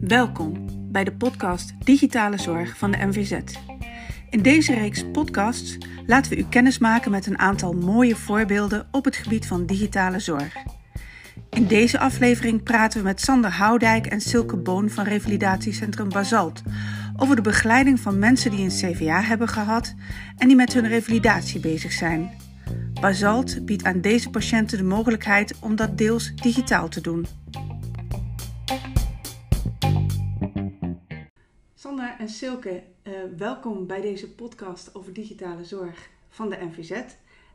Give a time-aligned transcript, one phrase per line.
[0.00, 3.40] Welkom bij de podcast Digitale Zorg van de MVZ.
[4.30, 9.04] In deze reeks podcasts laten we u kennis maken met een aantal mooie voorbeelden op
[9.04, 10.56] het gebied van digitale zorg.
[11.50, 16.62] In deze aflevering praten we met Sander Houdijk en Silke Boon van Revalidatiecentrum Basalt
[17.16, 19.94] over de begeleiding van mensen die een CVA hebben gehad
[20.36, 22.30] en die met hun revalidatie bezig zijn.
[23.00, 27.26] Basalt biedt aan deze patiënten de mogelijkheid om dat deels digitaal te doen.
[31.74, 36.90] Sander en Silke, uh, welkom bij deze podcast over digitale zorg van de NVZ.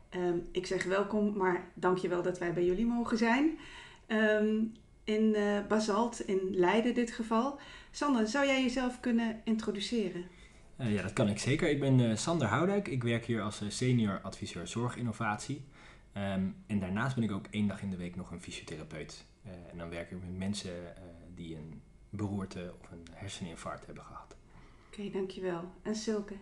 [0.08, 3.58] Ehm, ik zeg welkom, maar dank je wel dat wij bij jullie mogen zijn.
[4.08, 4.72] Um,
[5.04, 7.58] in uh, Basalt, in Leiden dit geval.
[7.90, 10.24] Sander, zou jij jezelf kunnen introduceren?
[10.76, 11.70] Ja, dat kan ik zeker.
[11.70, 12.88] Ik ben Sander Houdijk.
[12.88, 15.64] Ik werk hier als senior adviseur zorginnovatie.
[16.16, 19.24] Um, en daarnaast ben ik ook één dag in de week nog een fysiotherapeut.
[19.70, 20.72] en dan werk ik met mensen
[21.34, 24.36] die een beroerte of een herseninfarct hebben gehad.
[24.86, 25.72] Oké, dankjewel.
[25.82, 26.34] En Silke?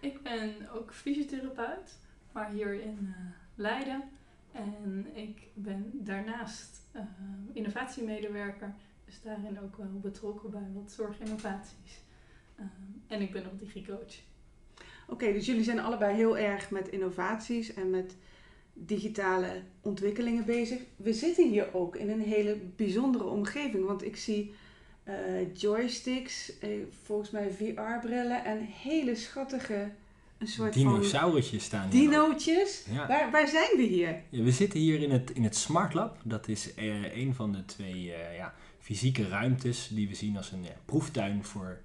[0.00, 1.98] Ik ben ook fysiotherapeut,
[2.32, 3.16] maar hier in uh,
[3.54, 4.02] Leiden.
[4.52, 7.02] En ik ben daarnaast uh,
[7.52, 8.74] innovatiemedewerker,
[9.04, 12.02] dus daarin ook wel betrokken bij wat zorginnovaties.
[12.62, 14.14] Uh, en ik ben ook digicoach.
[15.08, 18.16] Oké, dus jullie zijn allebei heel erg met innovaties en met
[18.72, 20.80] digitale ontwikkelingen bezig.
[20.96, 24.54] We zitten hier ook in een hele bijzondere omgeving, want ik zie
[25.08, 26.68] uh, joysticks, uh,
[27.04, 29.90] volgens mij VR-brillen en hele schattige
[30.38, 32.00] een soort Dinosaurusjes staan hier.
[32.00, 32.84] Dinootjes?
[33.08, 34.22] Waar, waar zijn we hier?
[34.28, 36.18] Ja, we zitten hier in het, in het Smart Lab.
[36.24, 38.04] Dat is uh, een van de twee
[38.36, 41.80] ja, fysieke ruimtes die we zien als een proeftuin voor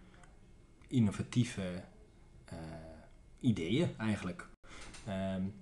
[0.88, 1.84] innovatieve
[3.40, 4.48] ideeën eigenlijk.
[5.08, 5.54] Um,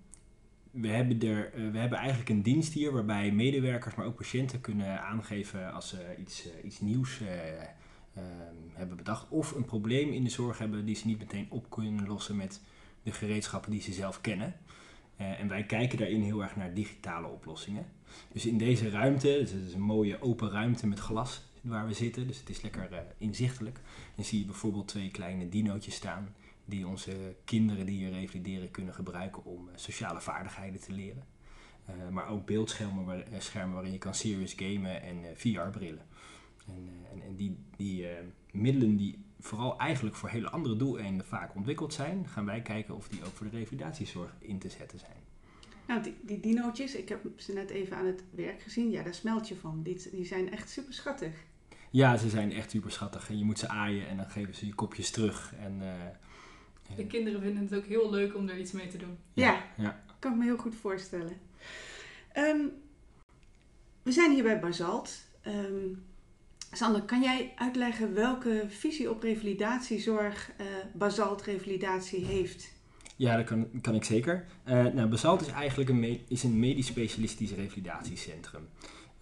[0.81, 4.61] we hebben, er, eh, we hebben eigenlijk een dienst hier waarbij medewerkers, maar ook patiënten
[4.61, 7.27] kunnen aangeven als ze iets, eh, iets nieuws uh,
[8.73, 9.29] hebben bedacht.
[9.29, 12.61] Of een probleem in de zorg hebben die ze niet meteen op kunnen lossen met
[13.03, 14.53] de gereedschappen die ze zelf kennen.
[15.17, 17.85] en wij kijken daarin heel erg naar digitale oplossingen.
[18.31, 21.93] Dus in deze ruimte, dus het is een mooie open ruimte met glas waar we
[21.93, 23.79] zitten, dus het is lekker inzichtelijk.
[24.15, 28.93] Dan zie je bijvoorbeeld twee kleine dinootjes staan die onze kinderen die hier revalideren kunnen
[28.93, 31.23] gebruiken om eh, sociale vaardigheden te leren.
[31.89, 36.05] Uh, maar ook beeldschermen waar, schermen waarin je kan serious gamen en VR-brillen.
[36.67, 38.07] En, en, en, die, die
[38.51, 43.07] middelen die vooral eigenlijk voor hele andere doeleinden vaak ontwikkeld zijn, gaan wij kijken of
[43.07, 45.23] die ook voor de revalidatiezorg in te zetten zijn.
[45.87, 48.91] Nou, die, die dinootjes, ik heb ze net even aan het werk gezien.
[48.91, 49.83] Ja, daar smelt je van.
[49.83, 51.33] Die, die zijn echt super schattig.
[51.95, 53.29] Ja, ze zijn echt super schattig.
[53.29, 55.53] En je moet ze aaien en dan geven ze je kopjes terug.
[55.59, 55.81] En
[56.95, 59.17] de kinderen vinden het ook heel leuk om er iets mee te doen.
[59.33, 60.03] Ja, ja.
[60.19, 61.37] kan ik me heel goed voorstellen.
[62.31, 62.59] Ehm,
[64.03, 65.23] we zijn hier bij Basalt.
[65.47, 66.03] Um,
[66.71, 72.73] Sander, kan jij uitleggen welke visie op revalidatiezorg uh, Basalt Revalidatie heeft?
[73.15, 74.45] Ja, dat kan, kan ik zeker.
[74.67, 78.67] Uh, nou, Basalt is eigenlijk een, is een medisch specialistisch revalidatiecentrum.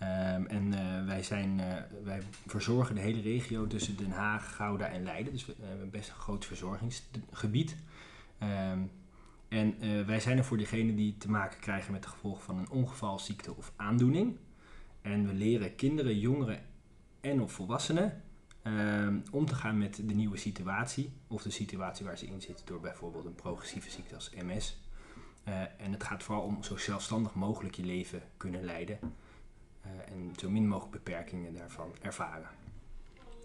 [0.04, 1.66] Um, en uh, wij, zijn, uh,
[2.04, 5.34] wij verzorgen de hele regio tussen Den Haag, Gouda en Leiden.
[5.34, 7.76] Dus we hebben best een groot verzorgingsgebied.
[8.72, 8.92] Um,
[9.48, 9.76] en
[10.06, 13.20] wij zijn er voor diegenen die te maken krijgen met de gevolgen van een ongeval,
[13.20, 14.38] ziekte of aandoening.
[15.02, 16.62] En we leren kinderen, jongeren
[17.22, 18.22] en of volwassenen
[18.64, 21.14] um, om te gaan met de nieuwe situatie.
[21.28, 24.78] Of de situatie waar ze in zitten door bijvoorbeeld een progressieve ziekte als MS.
[25.78, 29.00] en het gaat vooral om zo zelfstandig mogelijk je leven kunnen leiden.
[29.84, 32.50] Eh, en zo min mogelijk beperkingen daarvan ervaren.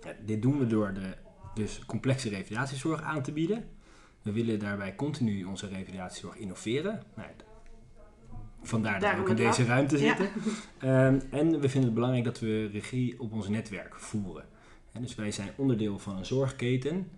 [0.02, 1.14] Ja, dit doen we door de
[1.54, 3.68] dus complexe revalidatiezorg aan te bieden.
[4.22, 7.02] We willen daarbij continu onze revalidatiezorg innoveren.
[7.14, 7.28] Nou,
[8.62, 10.28] vandaar dat we ook in deze ruimte zitten.
[10.78, 14.44] Ehm, en we vinden het belangrijk dat we regie op ons netwerk voeren.
[14.92, 17.10] En dus wij zijn onderdeel van een zorgketen.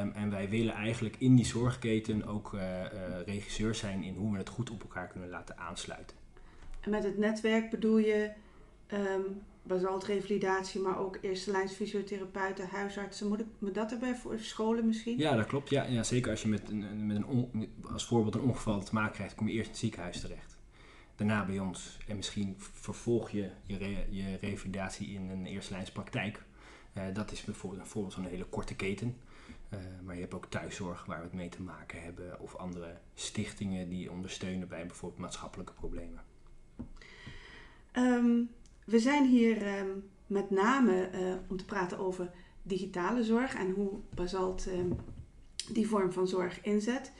[0.00, 2.88] Um, en wij willen eigenlijk in die zorgketen ook uh, uh,
[3.26, 6.16] regisseur zijn in hoe we het goed op elkaar kunnen laten aansluiten.
[6.80, 8.30] En met het netwerk bedoel je
[8.92, 13.28] um, basaltrevalidatie, maar ook eerste lijns fysiotherapeuten, huisartsen.
[13.28, 15.18] Moet ik me dat erbij voor scholen misschien?
[15.18, 15.70] Ja, dat klopt.
[15.70, 19.12] Ja, ja zeker als je met, een, met een als voorbeeld een ongeval te maken
[19.12, 20.56] krijgt, kom je eerst in het ziekenhuis terecht.
[21.16, 21.98] Daarna bij ons.
[22.08, 26.42] En misschien vervolg je je, je revalidatie in een eerste lijns praktijk.
[26.96, 29.16] Uh, dat is bijvoorbeeld een voorbeeld van een hele korte keten.
[29.70, 32.40] Uh, maar je hebt ook thuiszorg waar we het mee te maken hebben.
[32.40, 36.22] Of andere stichtingen die ondersteunen bij bijvoorbeeld maatschappelijke problemen.
[37.92, 38.50] Um,
[38.84, 39.88] we zijn hier ehm,
[40.26, 42.30] met name uh, om te praten over
[42.62, 44.96] digitale zorg en hoe Basalt um,
[45.72, 47.12] die vorm van zorg inzet.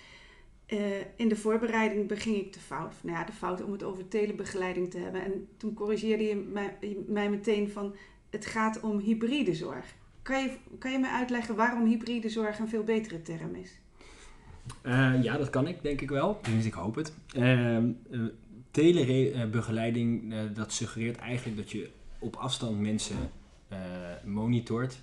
[0.67, 0.79] eh,
[1.17, 2.95] in de voorbereiding beging ik de fout.
[3.03, 5.25] Nou ja, de fout om het over telebegeleiding te hebben.
[5.25, 6.37] En toen corrigeerde je
[7.07, 7.95] mij, meteen van
[8.31, 9.95] het gaat om hybride zorg.
[10.23, 13.79] Kan je, kan je mij uitleggen waarom hybride zorg een veel betere term is?
[14.83, 16.41] Uh, ja, dat kan ik, denk ik wel.
[16.41, 17.13] Tenminste, ik hoop het.
[17.37, 17.79] Uh,
[18.75, 23.31] telebegeleiding, dat suggereert eigenlijk dat je op afstand mensen
[24.25, 25.00] monitort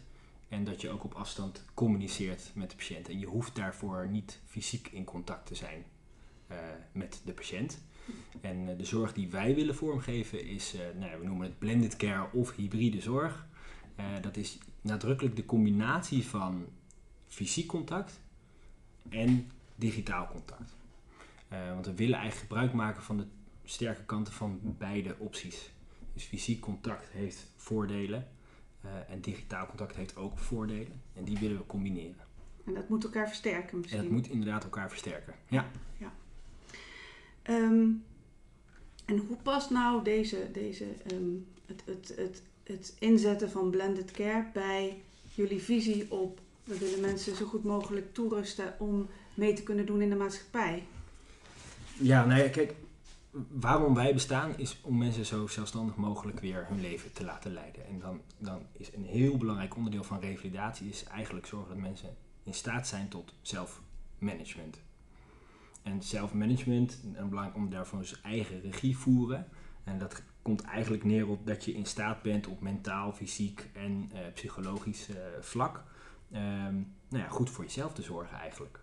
[0.50, 3.10] en dat je ook op afstand communiceert met de patiënt.
[3.10, 5.84] En je hoeft daarvoor niet fysiek in contact te zijn
[6.92, 7.80] met de patiënt.
[8.42, 12.56] En de zorg die wij willen vormgeven is, nou, we noemen het blended care of
[12.56, 13.48] hybride zorg.
[14.22, 16.66] dat is nadrukkelijk de combinatie van
[17.28, 18.20] fysiek contact
[19.10, 20.76] en digitaal contact.
[21.50, 23.26] Want we willen eigenlijk gebruik maken van de
[23.66, 25.72] sterke kanten van beide opties.
[26.14, 28.28] Dus fysiek contact heeft voordelen
[28.86, 31.02] uh, en digitaal contact heeft ook voordelen.
[31.14, 32.26] En die willen we combineren.
[32.66, 34.00] En dat moet elkaar versterken misschien?
[34.00, 35.72] En dat moet inderdaad elkaar versterken, ja.
[35.98, 36.14] ja.
[37.44, 38.04] Um,
[39.06, 44.50] en hoe past nou deze, deze, um, het, het, het, het inzetten van blended care
[44.54, 45.02] bij
[45.34, 50.02] jullie visie op we willen mensen zo goed mogelijk toerusten om mee te kunnen doen
[50.02, 50.84] in de maatschappij.
[51.98, 52.74] Ja, nou ja, kijk,
[53.50, 57.86] waarom wij bestaan is om mensen zo zelfstandig mogelijk weer hun leven te laten leiden.
[57.86, 62.16] En dan, dan is een heel belangrijk onderdeel van revalidatie is eigenlijk zorgen dat mensen
[62.44, 64.80] in staat zijn tot zelfmanagement.
[65.84, 69.48] En zelfmanagement, een belangrijk onderdeel daarvan is eigen regie voeren.
[69.84, 74.12] En dat komt eigenlijk neer op dat je in staat bent op mentaal, fysiek en
[74.14, 75.84] uh, psychologisch uh, vlak
[76.34, 78.81] um, nou ja, goed voor jezelf te zorgen eigenlijk.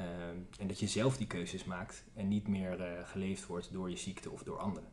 [0.00, 3.90] Um, en dat je zelf die keuzes maakt en niet meer uh, geleefd wordt door
[3.90, 4.88] je ziekte of door anderen.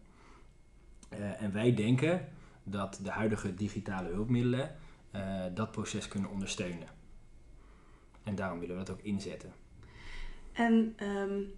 [1.13, 2.27] Uh, en wij denken
[2.63, 4.75] dat de huidige digitale hulpmiddelen
[5.15, 6.87] uh, dat proces kunnen ondersteunen.
[8.23, 9.53] En daarom willen we dat ook inzetten.
[10.51, 11.51] En um,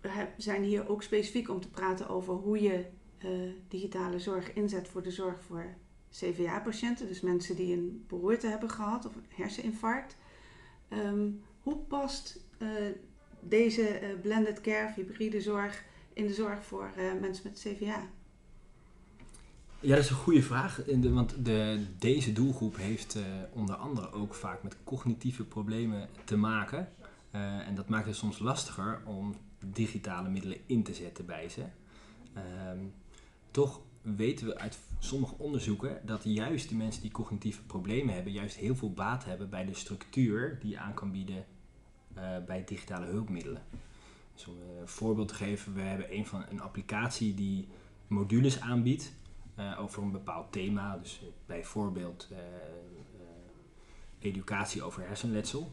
[0.00, 2.86] we zijn hier ook specifiek om te praten over hoe je
[3.68, 5.74] digitale zorg inzet voor de zorg voor
[6.10, 10.16] CVA-patiënten, dus mensen die een beroerte hebben gehad of een herseninfarct.
[10.88, 12.40] Um, hoe past
[13.40, 18.08] deze uh, blended care, hybride zorg, in de zorg voor uh, mensen met CVA?
[19.80, 20.82] Ja, dat is een goede vraag.
[21.00, 23.18] Want de, deze doelgroep heeft
[23.52, 26.88] onder andere ook vaak met cognitieve problemen te maken.
[27.30, 29.34] en dat maakt het soms lastiger om
[29.66, 31.62] digitale middelen in te zetten bij ze.
[32.34, 32.78] Ehm,
[33.50, 38.56] toch weten we uit sommige onderzoeken dat juist de mensen die cognitieve problemen hebben, juist
[38.56, 41.44] heel veel baat hebben bij de structuur die je aan kan bieden
[42.46, 43.62] bij digitale hulpmiddelen.
[44.34, 47.68] Dus om een voorbeeld te geven, we hebben een van een applicatie die
[48.06, 49.12] modules aanbiedt
[49.58, 50.96] uh, over een bepaald thema.
[50.96, 52.28] Dus bijvoorbeeld
[54.18, 55.72] educatie over hersenletsel.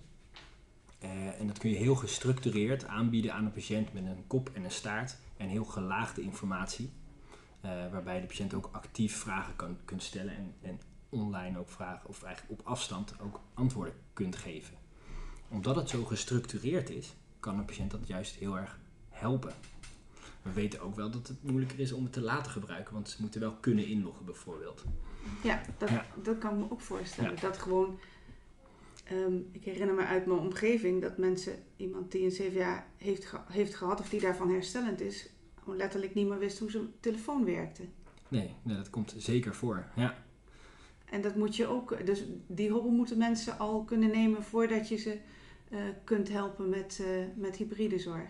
[1.39, 4.71] en dat kun je heel gestructureerd aanbieden aan een patiënt met een kop en een
[4.71, 6.91] staart en heel gelaagde informatie.
[7.61, 10.79] Waarbij de patiënt ook actief vragen kan, kunt stellen en, en
[11.09, 14.76] online ook vragen, of eigenlijk op afstand ook antwoorden kunt geven.
[15.49, 18.79] Omdat het zo gestructureerd is, kan een patiënt dat juist heel erg
[19.09, 19.53] helpen.
[20.41, 23.17] We weten ook wel dat het moeilijker is om het te laten gebruiken, want ze
[23.21, 24.83] moeten wel kunnen inloggen bijvoorbeeld.
[25.44, 26.05] Ja, dat, ja.
[26.23, 27.31] dat kan ik me ook voorstellen.
[27.31, 27.41] Ja.
[27.41, 27.99] Dat gewoon,
[29.11, 33.38] um, ik herinner me uit mijn omgeving dat mensen, iemand die een CVA heeft, ge
[33.47, 35.29] heeft gehad of die daarvan herstellend is,
[35.59, 37.83] gewoon letterlijk niet meer wist hoe zijn telefoon werkte.
[38.27, 39.85] Nee, nee, dat komt zeker voor.
[39.95, 40.25] Ja.
[41.09, 44.95] En dat moet je ook, dus die hulp moeten mensen al kunnen nemen voordat je
[44.95, 45.18] ze
[45.69, 48.30] uh, kunt helpen met, uh, met hybride zorg.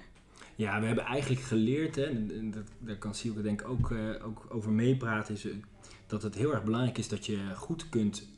[0.55, 4.25] Ja, we hebben eigenlijk geleerd, hè, en dat, daar kan Silke denk ik ook, uh,
[4.25, 5.48] ook over meepraten, is
[6.07, 8.29] dat het heel erg belangrijk is dat je goed kunt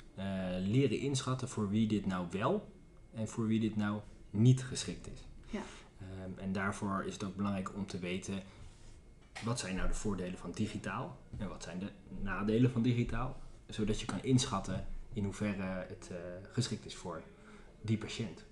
[0.60, 2.68] leren inschatten voor wie dit nou wel
[3.14, 5.28] en voor wie dit nou niet geschikt is.
[5.50, 5.62] Ja.
[6.26, 8.44] Um, en daarvoor is het ook belangrijk om te weten
[9.44, 11.90] wat zijn nou de voordelen van digitaal en wat zijn de
[12.22, 16.18] nadelen van digitaal, zodat je kan inschatten in hoeverre het uh,
[16.52, 17.22] geschikt is voor
[17.82, 18.44] die patiënt.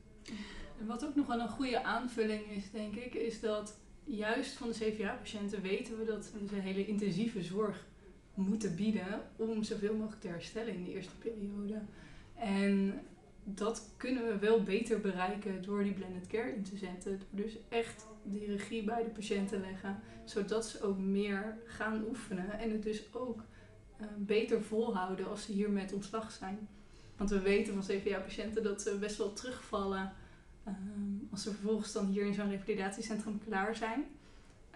[0.79, 4.67] En wat ook nog wel een goede aanvulling is, denk ik, is dat juist van
[4.67, 7.85] de CVA-patiënten weten we dat we een hele intensieve zorg
[8.33, 11.81] moeten bieden om zoveel mogelijk te herstellen in de eerste periode.
[12.35, 12.99] En
[13.43, 17.21] dat kunnen we wel beter bereiken door die blended care in te zetten.
[17.29, 22.05] Door dus echt die regie bij de patiënt te leggen, zodat ze ook meer gaan
[22.07, 23.43] oefenen en het dus ook
[24.01, 26.67] uh, beter volhouden als ze hier met ontslag zijn.
[27.17, 30.13] Want we weten van CVA-patiënten dat ze best wel terugvallen
[30.67, 30.73] uh,
[31.31, 34.05] als ze vervolgens dan hier in zo'n revalidatiecentrum klaar zijn.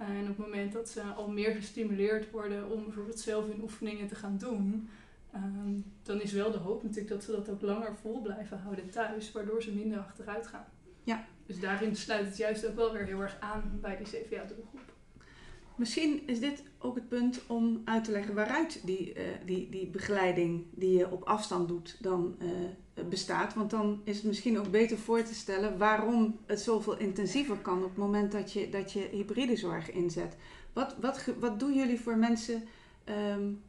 [0.01, 3.61] Uh, en op het moment dat ze al meer gestimuleerd worden om bijvoorbeeld zelf hun
[3.61, 4.89] oefeningen te gaan doen,
[5.35, 8.89] Um, dan is wel de hoop natuurlijk dat ze dat ook langer vol blijven houden
[8.89, 10.65] thuis, waardoor ze minder achteruit gaan.
[11.03, 11.25] Ja.
[11.45, 14.93] Dus daarin sluit het juist ook wel weer heel erg aan bij die CVA-doelgroep.
[15.81, 19.87] Misschien is dit ook het punt om uit te leggen waaruit die, uh, die, die
[19.87, 23.53] begeleiding die je op afstand doet dan uh, bestaat.
[23.53, 27.77] Want dan is het misschien ook beter voor te stellen waarom het zoveel intensiever kan
[27.77, 30.35] op het moment dat je, dat je hybride zorg inzet.
[30.73, 32.63] Wat, wat, wat doen jullie voor mensen?
[33.35, 33.61] Um,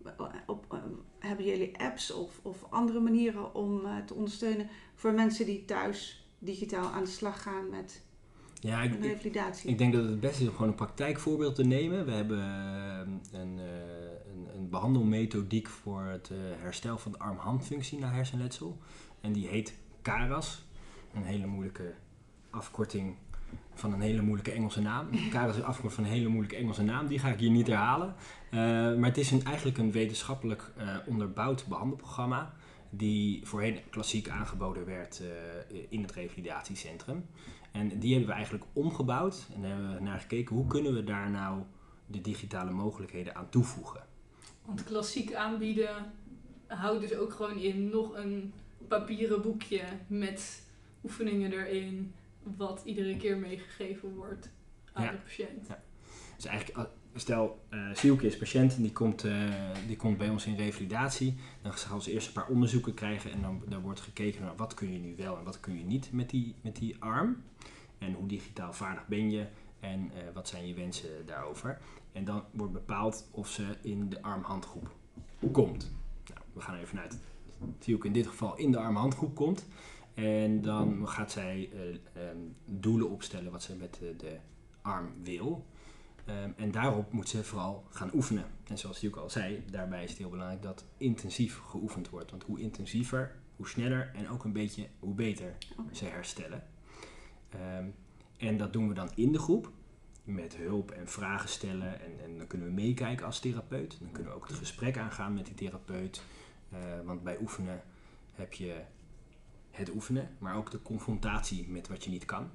[0.47, 0.83] op,
[1.19, 6.87] hebben jullie apps of, of andere manieren om te ondersteunen voor mensen die thuis digitaal
[6.87, 8.03] aan de slag gaan met
[8.63, 9.71] ja, ik, revalidatie.
[9.71, 12.05] Ik, denk dat het beste is om gewoon een praktijkvoorbeeld te nemen.
[12.05, 13.65] We hebben uh, een, uh,
[14.33, 18.79] een, een, behandelmethodiek voor het uh, herstel van de arm-handfunctie na hersenletsel.
[19.21, 20.65] En die heet CARAS.
[21.15, 21.95] Een hele moeilijke
[22.51, 23.15] afkorting
[23.75, 25.09] van een hele moeilijke Engelse naam.
[25.33, 27.07] CARAS is afkorting van een hele moeilijke Engelse naam.
[27.07, 28.15] Die ga ik hier niet herhalen.
[28.99, 30.73] maar het is een, eigenlijk een wetenschappelijk
[31.07, 32.53] onderbouwd behandelprogramma
[32.95, 35.23] die voorheen klassiek aangeboden werd
[35.89, 37.27] in het revalidatiecentrum.
[37.73, 41.05] En die hebben we eigenlijk omgebouwd en daar hebben we naar gekeken hoe kunnen we
[41.05, 41.63] daar nou
[42.07, 44.07] de digitale mogelijkheden aan toevoegen.
[44.65, 46.13] Want klassiek aanbieden
[46.67, 48.53] houdt dus ook gewoon in nog een
[48.89, 50.63] papieren boekje met
[51.05, 54.51] oefeningen erin, wat iedere keer meegegeven wordt
[54.93, 55.67] aan de patiënt.
[55.69, 55.83] Ja.
[56.37, 59.51] Dus eigenlijk, eh, stel, uh, Sielke is patiënt en die komt, uh,
[59.87, 61.35] die komt bij ons in revalidatie.
[61.63, 64.93] Dan gaan ze eerst een paar onderzoeken krijgen en dan, wordt gekeken naar wat kun
[64.93, 67.43] je nu wel en wat kun je niet met die, met die arm.
[67.99, 69.47] En hoe digitaal vaardig ben je
[69.81, 71.79] en uh, wat zijn je wensen daarover.
[72.13, 74.91] En dan wordt bepaald of ze in de arm-handgroep
[75.53, 75.91] komt.
[76.29, 77.19] Nou, we gaan even vanuit
[77.95, 79.67] ook in dit geval in de arm-handgroep komt.
[80.15, 81.71] En dan gaat zij
[82.17, 84.37] um, doelen opstellen wat ze met de
[84.83, 85.67] arm wil.
[86.29, 88.45] Um, en daarop moet ze vooral gaan oefenen.
[88.65, 92.31] En zoals ook al zei, daarbij is het heel belangrijk dat intensief geoefend wordt.
[92.31, 95.57] Want hoe intensiever, hoe sneller en ook een beetje hoe beter
[95.93, 96.65] ze herstellen.
[97.49, 97.87] Ehm,
[98.37, 99.71] en dat doen we dan in de groep
[100.25, 102.01] met hulp en vragen stellen.
[102.01, 103.97] En, en, dan kunnen we meekijken als therapeut.
[104.01, 106.23] Dan kunnen we ook het gesprek aangaan met die therapeut.
[106.73, 107.83] Uh, want bij oefenen
[108.33, 108.81] heb je
[109.71, 112.51] het oefenen, maar ook de confrontatie met wat je niet kan.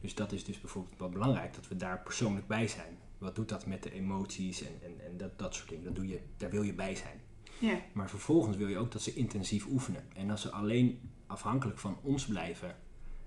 [0.00, 2.98] Dus dat is dus bijvoorbeeld wel belangrijk dat we daar persoonlijk bij zijn.
[3.22, 5.84] Wat doet dat met de emoties en, en, en dat, dat soort dingen?
[5.84, 7.20] Dat doe je, daar wil je bij zijn.
[7.58, 7.80] Ja.
[7.92, 10.04] Maar vervolgens wil je ook dat ze intensief oefenen.
[10.14, 12.76] En als ze alleen afhankelijk van ons blijven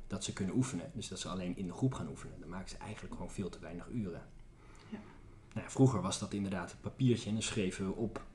[0.07, 0.91] dat ze kunnen oefenen.
[0.93, 2.39] Dus dat ze alleen in de groep gaan oefenen.
[2.39, 4.23] Dan maken ze eigenlijk gewoon veel te weinig uren.
[4.89, 4.97] Ja.
[5.53, 8.25] Nou vroeger was dat inderdaad een papiertje en dan schreven we op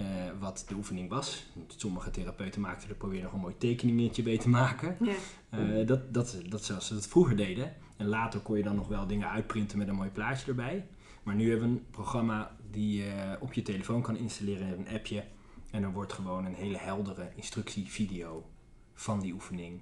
[0.00, 0.06] uh,
[0.38, 1.46] wat de oefening was.
[1.66, 4.96] Sommige therapeuten maakten er probeerden nog een mooi tekeningetje bij te maken.
[5.00, 5.14] Ja.
[5.58, 7.74] Uh, dat, dat, dat zoals ze dat vroeger deden.
[7.96, 10.86] En later kon je dan nog wel dingen uitprinten met een mooi plaatje erbij.
[11.28, 15.24] Maar nu hebben we een programma die je op je telefoon kan installeren, een appje.
[15.70, 18.50] En er wordt gewoon een hele heldere instructievideo
[18.94, 19.80] van die oefening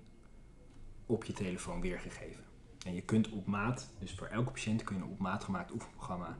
[1.06, 2.44] op je telefoon weergegeven.
[2.86, 5.72] En je kunt op maat, dus voor elke patiënt kun je een op maat gemaakt
[5.72, 6.36] oefenprogramma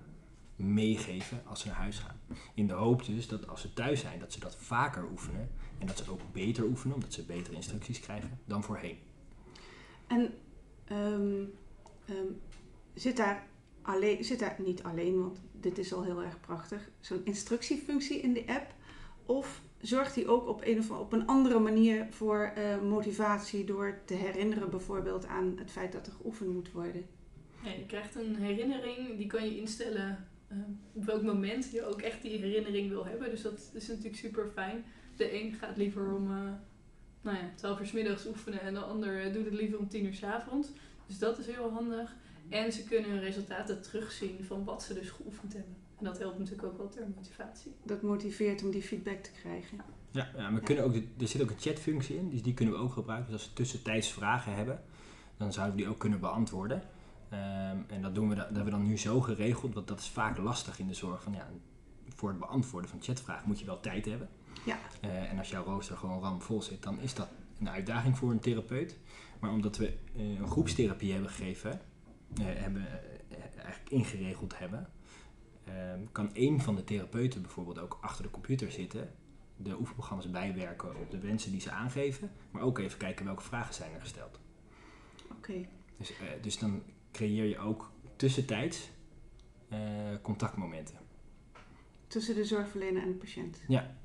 [0.57, 2.21] meegeven als ze naar huis gaan.
[2.55, 5.87] In de hoop dus dat als ze thuis zijn, dat ze dat vaker oefenen en
[5.87, 8.99] dat ze ook beter oefenen, omdat ze betere instructies krijgen dan voorheen.
[10.07, 10.35] En
[10.91, 11.53] um,
[12.11, 12.41] um,
[12.95, 13.47] zit, daar
[13.87, 18.33] alleen, zit daar niet alleen, want dit is al heel erg prachtig, zo'n instructiefunctie in
[18.33, 18.75] de app?
[19.27, 23.99] Of zorgt hij ook op een of op een andere manier voor uh, motivatie door
[24.05, 27.07] te herinneren bijvoorbeeld aan het feit dat er geoefend moet worden?
[27.63, 30.59] Je krijgt een herinnering, die kan je instellen uh,
[30.93, 33.31] op welk moment je ook echt die herinnering wil hebben.
[33.31, 34.85] Dus dat is natuurlijk super fijn.
[35.17, 36.53] De een gaat liever om uh,
[37.21, 40.05] nou ja, 12 uur s middags oefenen en de ander doet het liever om 10
[40.05, 40.69] uur s avonds.
[41.07, 42.17] Dus dat is heel handig.
[42.49, 45.77] En ze kunnen hun resultaten terugzien van wat ze dus geoefend hebben.
[45.99, 47.75] En dat helpt natuurlijk ook wel ter motivatie.
[47.83, 49.81] Dat motiveert om die feedback te krijgen.
[50.11, 52.81] Ja, ja we Kunnen ook, er zit ook een chatfunctie in, dus die kunnen we
[52.81, 53.33] ook gebruiken.
[53.33, 54.83] Dus als we tussentijds vragen hebben,
[55.37, 56.83] dan zouden we die ook kunnen beantwoorden.
[57.33, 60.09] Um, en dat, doen we, dat hebben we dan nu zo geregeld, want dat is
[60.09, 61.23] vaak lastig in de zorg.
[61.23, 61.49] Van, ja,
[62.15, 64.29] voor het beantwoorden van chatvragen moet je wel tijd hebben.
[64.65, 64.79] Ja.
[65.05, 67.29] Uh, en als jouw rooster gewoon ramvol zit, dan is dat
[67.61, 68.97] een uitdaging voor een therapeut.
[69.41, 71.81] Maar omdat we uh, een groepstherapie hebben gegeven,
[72.35, 72.87] hebben,
[73.57, 74.89] eigenlijk ingeregeld hebben,
[75.67, 79.15] Ehm, kan één van de therapeuten bijvoorbeeld ook achter de computer zitten,
[79.57, 83.75] de oefenprogramma's bijwerken op de wensen die ze aangeven, maar ook even kijken welke vragen
[83.75, 84.41] zijn er gesteld.
[85.31, 85.67] Oké.
[85.99, 88.91] Dus, uh, dus dan creëer je ook tussentijds
[89.73, 89.79] uh,
[90.23, 90.99] contactmomenten.
[92.07, 93.61] Tussen de zorgverlener en de patiënt?
[93.69, 93.97] Ja.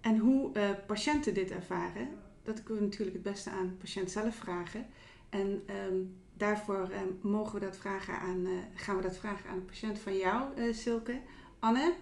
[0.00, 2.08] En hoe uh, patiënten dit ervaren,
[2.42, 4.86] dat kunnen we natuurlijk het beste aan de patiënt zelf vragen.
[5.28, 9.56] En um, daarvoor uh, mogen we dat vragen aan, uh, gaan we dat vragen aan
[9.56, 11.20] een patiënt van jou, uh, Silke.
[11.58, 11.94] Anne,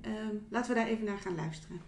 [0.00, 1.80] ehm, laten we daar even naar gaan luisteren.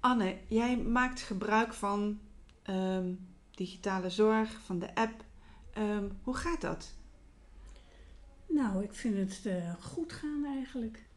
[0.00, 2.20] Anne, jij maakt gebruik van
[2.62, 3.14] ehm,
[3.50, 5.24] digitale zorg, van de app.
[5.72, 6.94] Ehm, hoe gaat dat?
[8.46, 11.08] Nou, ik vind het eh, goed gaan eigenlijk.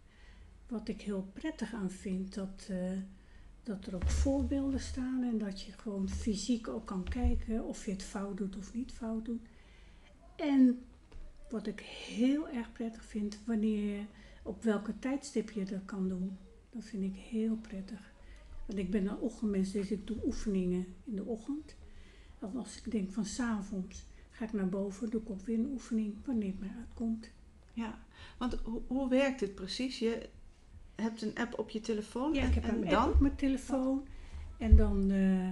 [0.67, 2.97] Wat ik heel prettig aan vind, dat, eh,
[3.63, 7.91] dat er ook voorbeelden staan en dat je gewoon fysiek ook kan kijken of je
[7.91, 9.41] het fout doet of niet fout doet.
[10.35, 10.81] En
[11.49, 14.03] wat ik heel erg prettig vind, wanneer je
[14.43, 16.37] op welke tijdstip je dat kan doen.
[16.69, 18.13] Dat vind ik heel prettig.
[18.65, 21.75] Want ik ben een ochtendmens, dus ik doe oefeningen in de ochtend.
[22.39, 25.71] En als ik denk van s'avonds ga ik naar boven, doe ik ook weer een
[25.71, 27.31] oefening wanneer het mij uitkomt.
[27.73, 27.99] Ja,
[28.37, 29.99] want hoe, hoe werkt het precies?
[29.99, 30.29] Je
[31.03, 33.03] hebt een app op je telefoon Ja, en, ik heb en een dan?
[33.03, 34.07] app op mijn telefoon.
[34.57, 35.49] En dan eh,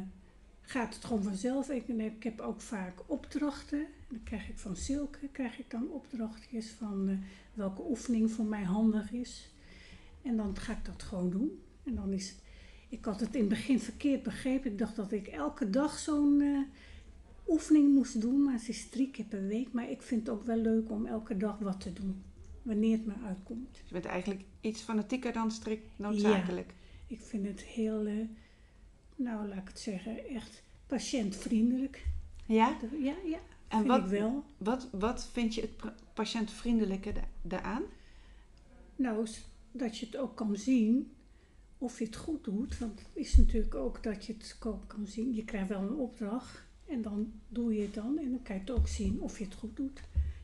[0.62, 1.70] gaat het gewoon vanzelf.
[1.70, 3.86] Ik, ik heb ook vaak opdrachten.
[4.10, 7.16] Dan krijg ik van Silke krijg ik dan opdrachtjes van eh,
[7.54, 9.54] welke oefening voor mij handig is.
[10.22, 11.62] En dan ga ik dat gewoon doen.
[11.84, 12.40] En dan is het,
[12.90, 14.72] ik had het in het begin verkeerd begrepen.
[14.72, 16.60] Ik dacht dat ik elke dag zo'n eh,
[17.48, 18.44] oefening moest doen.
[18.44, 19.74] Maar het is drie keer per week.
[19.74, 22.24] Maar ik vind het ook wel leuk om elke dag wat te doen.
[22.62, 23.78] Wanneer het me uitkomt.
[23.86, 26.74] Je bent eigenlijk iets fanatieker dan strikt noodzakelijk.
[27.08, 28.14] Ik vind het heel, eh,
[29.16, 32.06] nou laat ik het zeggen, echt patiëntvriendelijk.
[32.46, 32.78] Ja?
[33.02, 34.44] Ja, ja, En vind wat, ik wel.
[34.58, 37.84] wat, wat vind je het patiëntvriendelijke da- daaraan?
[38.96, 39.28] Nou,
[39.72, 41.12] dat je het ook kan zien
[41.78, 42.78] of je het goed doet.
[42.78, 45.36] Want het is natuurlijk ook dat je het kan zien.
[45.36, 48.18] Je krijgt wel een opdracht en dan doe je het dan.
[48.20, 50.02] En dan kan je het ook zien of je het goed doet.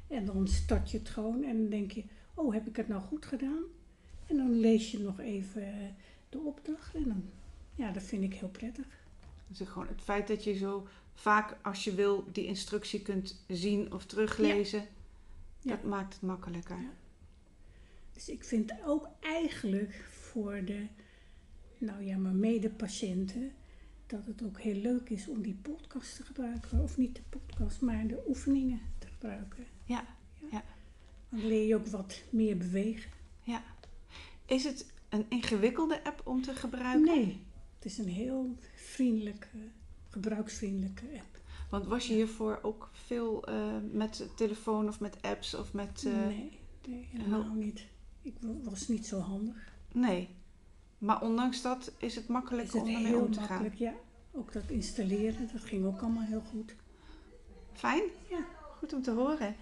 [0.07, 3.01] En dan start je het gewoon en dan denk je, oh heb ik het nou
[3.01, 3.63] goed gedaan?
[4.27, 5.73] En dan lees je nog even eh,
[6.29, 7.23] de opdracht en dan,
[7.75, 8.85] ja, dat vind ik heel prettig.
[9.47, 13.93] Dus gewoon het feit dat je zo vaak als je wil die instructie kunt zien
[13.93, 14.85] of teruglezen,
[15.61, 15.69] Ja.
[15.75, 16.77] dat maakt het makkelijker.
[16.81, 16.89] Ja.
[18.13, 20.87] Dus ik vind ook eigenlijk voor de,
[21.77, 23.51] nou ja, mijn medepatiënten,
[24.07, 26.79] dat het ook heel leuk is om die podcast te gebruiken.
[26.79, 28.79] Of niet de podcast, maar de oefeningen
[29.19, 29.65] gebruiken.
[29.83, 30.05] Ja,
[30.51, 30.63] ja.
[31.29, 33.11] Dan leer je ook wat meer bewegen.
[33.43, 33.63] ja.
[34.45, 37.15] Is het een ingewikkelde app om te gebruiken?
[37.15, 37.41] Nee,
[37.75, 39.47] het is een heel vriendelijke,
[40.09, 41.39] gebruiksvriendelijke app.
[41.69, 46.03] Want was je hiervoor ook veel eh, met telefoon of met apps of met...
[46.05, 47.87] eh, nee, nee, helemaal niet.
[48.21, 49.73] Ik wa- was niet zo handig.
[49.91, 50.29] nee.
[50.97, 53.93] Maar ondanks dat is het makkelijk Is het om ermee om te makkelijk, ja.
[54.31, 56.71] Ook dat installeren, dat ging ook allemaal heel goed.
[56.71, 56.85] gaan.
[57.73, 58.03] Fijn?
[58.29, 58.45] Ja.
[58.77, 59.55] Goed om te horen.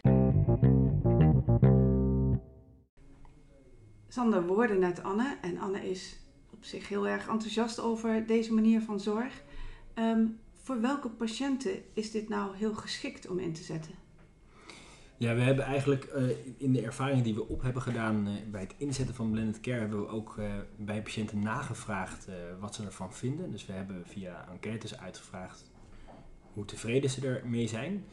[4.07, 5.37] Sander, woorden net Anne.
[5.41, 6.19] En Anne is
[6.51, 9.43] op zich heel erg enthousiast over deze manier van zorg.
[9.93, 13.91] Ehm, voor welke patiënten is dit nou heel geschikt om in te zetten?
[15.17, 16.23] Ja, we hebben eigenlijk eh,
[16.57, 19.79] in de ervaringen die we op hebben gedaan eh, bij het inzetten van blended care,
[19.79, 23.51] hebben we ook eh, bij patiënten nagevraagd eh, wat ze ervan vinden.
[23.51, 25.71] Dus we hebben via enquêtes uitgevraagd
[26.53, 28.05] hoe tevreden ze ermee zijn.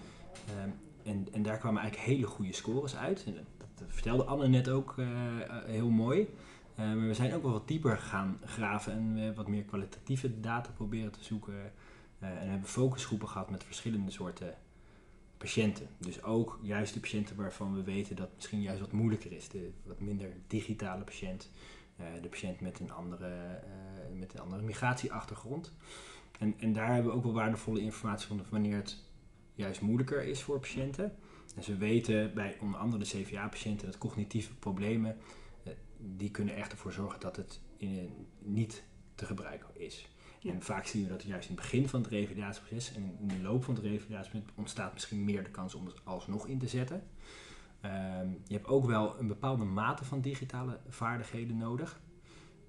[1.05, 3.25] En, en daar kwamen eigenlijk hele goede scores uit.
[3.25, 6.29] Dat, vertelde Anne net ook eh, eh, heel mooi.
[6.75, 10.41] Eh, maar we zijn ook wel wat dieper gaan graven en we wat meer kwalitatieve
[10.41, 11.73] data proberen te zoeken.
[12.19, 14.55] En we hebben focusgroepen gehad met verschillende soorten
[15.37, 15.89] patiënten.
[15.99, 19.49] Dus ook juist de patiënten waarvan we weten dat het misschien juist wat moeilijker is.
[19.49, 21.51] De wat minder digitale patiënt.
[22.23, 23.61] de patiënt met een andere,
[24.19, 25.73] met een andere migratieachtergrond.
[26.39, 28.99] En, en daar hebben we ook wel waardevolle informatie van wanneer het
[29.55, 31.17] juist moeilijker is voor patiënten.
[31.55, 35.17] Dus we weten bij onder andere de CVA-patiënten dat cognitieve problemen,
[35.65, 38.85] eh, die kunnen echt ervoor zorgen dat het in, niet
[39.15, 40.09] te gebruiken is.
[40.41, 40.53] Ja.
[40.53, 43.43] En vaak zien we dat juist in het begin van het revalidatieproces en in de
[43.43, 47.03] loop van het revalidatieproces ontstaat misschien meer de kans om het alsnog in te zetten.
[47.81, 52.01] Ehm, je hebt ook wel een bepaalde mate van digitale vaardigheden nodig.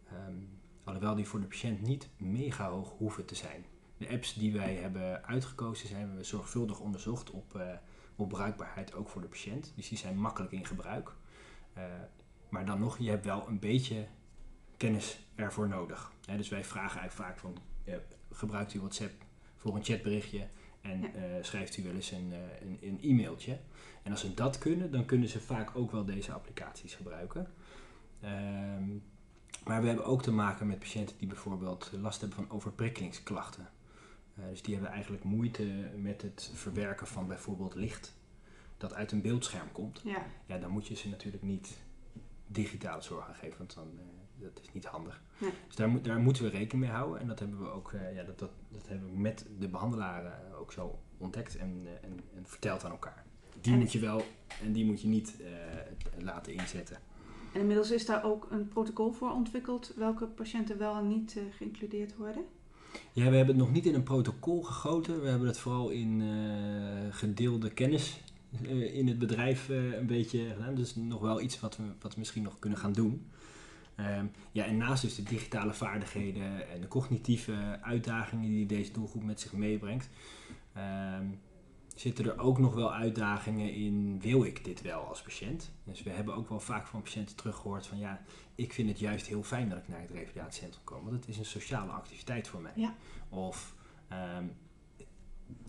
[0.07, 0.37] Ehm,
[0.83, 3.65] alhoewel die voor de patiënt niet mega hoog hoeven te zijn.
[3.97, 7.67] De apps die wij hebben uitgekozen zijn we zorgvuldig onderzocht op, eh,
[8.15, 9.71] op bruikbaarheid ook voor de patiënt.
[9.75, 11.13] Dus die zijn makkelijk in gebruik.
[11.73, 11.83] Eh,
[12.49, 14.07] maar dan nog, je hebt wel een beetje
[14.77, 16.11] kennis ervoor nodig.
[16.25, 17.57] Hè, dus wij vragen eigenlijk vaak van,
[18.31, 19.11] gebruikt u WhatsApp
[19.57, 20.47] voor een chatberichtje
[20.81, 21.07] en Ja.
[21.13, 23.59] eh, schrijft u wel eens een, een, een e-mailtje.
[24.03, 27.47] En als ze dat kunnen, dan kunnen ze vaak ook wel deze applicaties gebruiken.
[28.21, 28.87] Ehm,
[29.65, 33.69] maar we hebben ook te maken met patiënten die bijvoorbeeld last hebben van overprikkelingsklachten.
[34.35, 35.63] Eh, dus die hebben eigenlijk moeite
[35.95, 38.15] met het verwerken van bijvoorbeeld licht
[38.77, 40.01] dat uit een beeldscherm komt.
[40.03, 41.77] Ja, Ja, dan moet je ze natuurlijk niet
[42.47, 45.21] digitale zorg aan geven, want dan, eh, dat is niet handig.
[45.37, 45.51] Nee.
[45.67, 47.19] Dus daar, daar moeten we rekening mee houden.
[47.21, 50.55] En dat hebben we ook eh, ja, dat, dat, dat hebben we met de behandelaren
[50.55, 53.23] ook zo ontdekt en, en, en verteld aan elkaar.
[53.61, 54.21] Die En- moet je wel
[54.61, 55.33] en die moet je niet
[56.17, 56.97] laten inzetten.
[57.53, 62.15] En inmiddels is daar ook een protocol voor ontwikkeld welke patiënten wel en niet geïncludeerd
[62.15, 62.45] worden?
[63.11, 65.21] Ja, we hebben het nog niet in een protocol gegoten.
[65.21, 66.33] We hebben het vooral in uh,
[67.09, 68.21] gedeelde kennis
[68.61, 70.75] uh, in het bedrijf een beetje gedaan.
[70.75, 73.25] Dus nog wel iets wat we, wat misschien nog kunnen gaan doen.
[73.99, 79.23] Um, ja, en naast dus de digitale vaardigheden en de cognitieve uitdagingen die deze doelgroep
[79.23, 80.09] met zich meebrengt,
[80.77, 81.39] um,
[81.93, 85.71] zitten er ook nog wel uitdagingen in, wil ik dit wel als patiënt?
[85.83, 88.21] Dus we hebben ook wel vaak van patiënten teruggehoord van ja,
[88.55, 91.37] ik vind het juist heel fijn dat ik naar het revalidatiecentrum kom, want het is
[91.37, 92.71] een sociale activiteit voor mij.
[92.75, 92.95] Ja.
[93.29, 93.75] Of
[94.37, 94.55] um,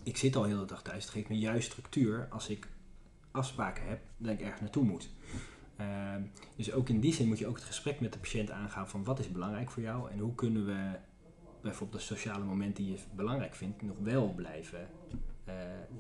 [0.03, 2.69] ik zit al heel de dag thuis, het geeft me juist structuur als ik
[3.31, 5.11] afspraken heb dat ik ergens naartoe moet.
[6.15, 8.89] Um, dus ook in die zin moet je ook het gesprek met de patiënt aangaan
[8.89, 10.99] van wat is belangrijk voor jou en hoe kunnen we
[11.63, 14.89] bijvoorbeeld de sociale momenten die je belangrijk vindt nog wel blijven
[15.49, 15.55] uh,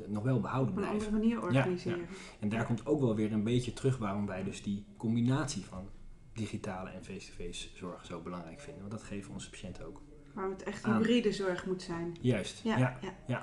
[0.07, 0.97] nog wel behouden blijven.
[0.97, 1.99] Op een andere manier organiseren.
[1.99, 2.05] Ja,
[2.41, 5.89] En daar komt ook wel weer een beetje terug waarom wij dus die combinatie van
[6.33, 8.81] digitale en face-to-face zorg zo belangrijk vinden.
[8.81, 10.01] Want dat geven onze patiënten ook.
[10.33, 12.17] Waarom het echt hybride zorg moet zijn.
[12.21, 12.79] Juist, ja.
[12.79, 13.43] ja, ja.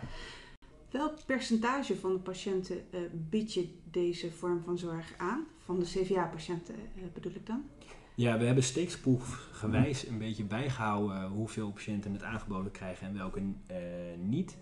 [0.92, 5.46] Welk percentage van de patiënten uh, bied je deze vorm van zorg aan?
[5.66, 7.64] Van de CVA-patiënten uh, bedoel ik dan?
[8.16, 13.42] Ja, we hebben steeksproefgewijs een beetje bijgehouden hoeveel patiënten het aangeboden krijgen en welke
[14.18, 14.58] niet.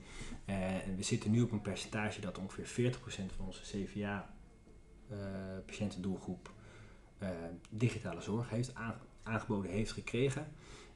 [0.49, 2.95] En we zitten nu op een percentage dat ongeveer 40%
[3.35, 6.51] van onze CVA-patiëntendoelgroep
[7.23, 7.29] uh,
[7.69, 8.73] digitale zorg heeft
[9.23, 10.47] aangeboden heeft gekregen.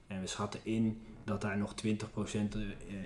[0.08, 1.88] En we schatten in dat daar nog 20%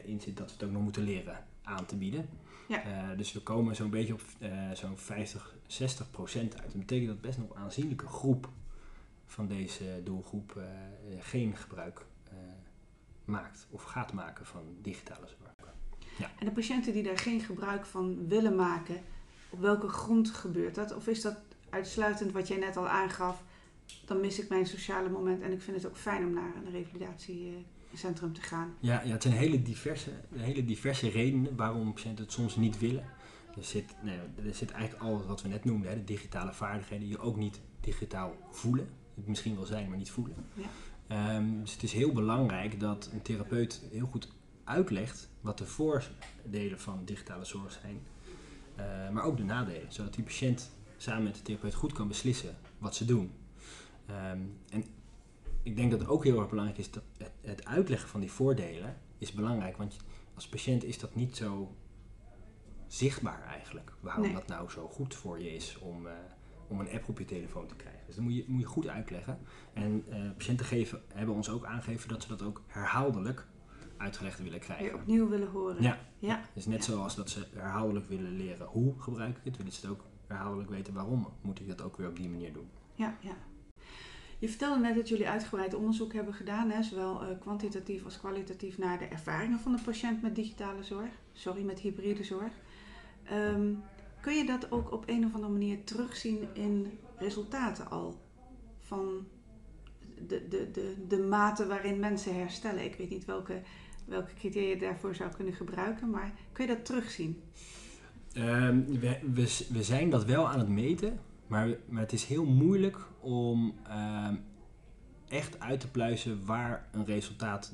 [0.04, 2.30] in zit dat we het ook nog moeten leren aan te bieden.
[2.68, 3.16] Ja.
[3.16, 4.22] dus we komen zo'n beetje op
[4.74, 6.72] zo'n 50, 60 procent uit.
[6.72, 8.50] Dat betekent dat best nog een aanzienlijke groep
[9.26, 10.64] van deze doelgroep uh,
[11.20, 12.06] geen gebruik
[13.26, 15.57] maakt of gaat maken van digitale zorg.
[16.18, 16.32] Ja.
[16.40, 19.02] En de patiënten die daar geen gebruik van willen maken,
[19.50, 20.96] op welke grond gebeurt dat?
[20.96, 21.38] Of is dat
[21.70, 23.44] uitsluitend wat jij net al aangaf?
[24.06, 26.72] Dan mis ik mijn sociale moment en ik vind het ook fijn om naar een
[26.72, 28.74] revalidatiecentrum te gaan.
[28.80, 33.06] Ja, ja het zijn hele diverse, hele diverse redenen waarom patiënten het soms niet willen.
[33.58, 37.08] Er zit, nee, er zit eigenlijk alles wat we net noemden, hè, de digitale vaardigheden,
[37.08, 40.36] die je ook niet digitaal voelen het misschien wel zijn, maar niet voelen.
[40.54, 41.36] Ja.
[41.36, 44.30] Um, dus het is heel belangrijk dat een therapeut heel goed
[44.68, 48.02] uitlegt wat de voordelen van digitale zorg zijn,
[48.80, 52.56] uh, maar ook de nadelen, zodat die patiënt samen met de therapeut goed kan beslissen
[52.78, 53.32] wat ze doen.
[54.10, 54.86] Um, en
[55.64, 58.32] ik denk dat het ook heel erg belangrijk is dat het, het, uitleggen van die
[58.32, 59.98] voordelen is belangrijk, want
[60.34, 61.76] als patiënt is dat niet zo
[62.88, 64.34] zichtbaar eigenlijk, waarom nee.
[64.34, 66.12] dat nou zo goed voor je is om, uh,
[66.68, 68.02] om een app op je telefoon te krijgen.
[68.06, 69.40] Dus dat moet je, moet je goed uitleggen.
[69.74, 73.48] En uh, patiënten geven, hebben ons ook aangegeven dat ze dat ook herhaaldelijk
[73.98, 74.86] uitgelegd willen krijgen.
[74.86, 75.82] Weer opnieuw willen horen.
[75.82, 76.00] Ja.
[76.20, 76.42] ja.
[76.54, 79.90] Dus net zoals dat ze herhaaldelijk willen leren hoe gebruik ik het, willen ze het
[79.90, 82.70] ook herhaaldelijk weten waarom moet ik dat ook weer op die manier doen.
[82.94, 83.38] Ja, ja.
[84.40, 88.78] Je vertelde net dat jullie uitgebreid onderzoek hebben gedaan, hè, zowel uh, kwantitatief als kwalitatief,
[88.78, 92.52] naar de ervaringen van de patiënt met digitale zorg, sorry, met hybride zorg.
[93.32, 93.84] Um,
[94.22, 98.22] kun je dat ook op een of andere manier terugzien in resultaten al?
[98.80, 99.28] Van
[100.28, 102.84] de, de, de, de mate waarin mensen herstellen.
[102.84, 103.62] Ik weet niet welke,
[104.08, 107.42] welke criteria je daarvoor zou kunnen gebruiken, maar kun je dat terugzien?
[108.38, 112.46] Um, we, we, we zijn dat wel aan het meten, maar, maar het is heel
[112.46, 113.76] moeilijk om
[114.28, 114.44] um,
[115.28, 117.74] echt uit te pluizen waar een resultaat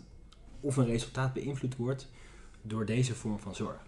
[0.60, 2.10] of een resultaat beïnvloed wordt
[2.62, 3.82] door deze vorm van zorg.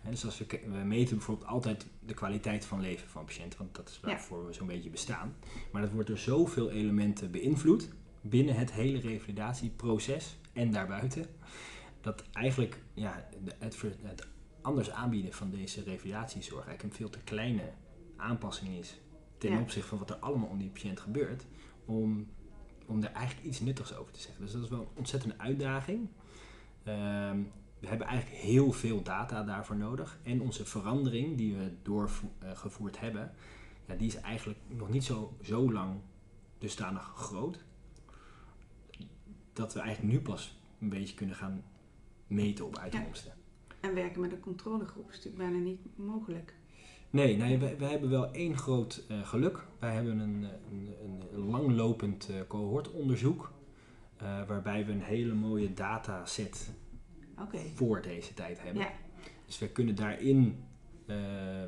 [0.00, 3.74] He, dus als we, we, meten bijvoorbeeld altijd de kwaliteit van leven van patiënten, want
[3.74, 4.46] dat is waarvoor ja.
[4.46, 5.34] we zo'n beetje bestaan.
[5.72, 7.88] Maar dat wordt door zoveel elementen beïnvloed
[8.20, 11.26] binnen het hele revalidatieproces en daarbuiten,
[12.04, 14.26] dat eigenlijk ja, het, het
[14.60, 17.72] anders aanbieden van deze revalidatiezorg eigenlijk een veel te kleine
[18.16, 19.00] aanpassing is
[19.38, 19.60] ten ja.
[19.60, 21.44] opzichte van wat er allemaal om die patiënt gebeurt,
[21.84, 22.26] om,
[22.86, 24.44] om er eigenlijk iets nuttigs over te zeggen.
[24.44, 26.08] Dus dat is wel een ontzettende uitdaging.
[26.88, 30.18] Um, we hebben eigenlijk heel veel data daarvoor nodig.
[30.22, 33.32] En onze verandering die we doorgevoerd hebben,
[33.86, 36.00] ja, die is eigenlijk nog niet zo, zo lang
[36.58, 37.64] dusdanig groot.
[39.52, 41.64] Dat we eigenlijk nu pas een beetje kunnen gaan
[42.34, 43.32] meten op uitkomsten.
[43.36, 43.88] Ja.
[43.88, 46.54] En werken met een controlegroep is natuurlijk bijna niet mogelijk.
[47.10, 49.66] Nee, nee wij, wij hebben wel één groot uh, geluk.
[49.78, 50.94] Wij hebben een, een,
[51.32, 53.52] een langlopend uh, cohortonderzoek.
[54.22, 56.70] Uh, waarbij we een hele mooie dataset
[57.38, 57.72] okay.
[57.74, 58.82] voor deze tijd hebben.
[58.82, 58.92] Ja.
[59.46, 60.64] Dus we kunnen daarin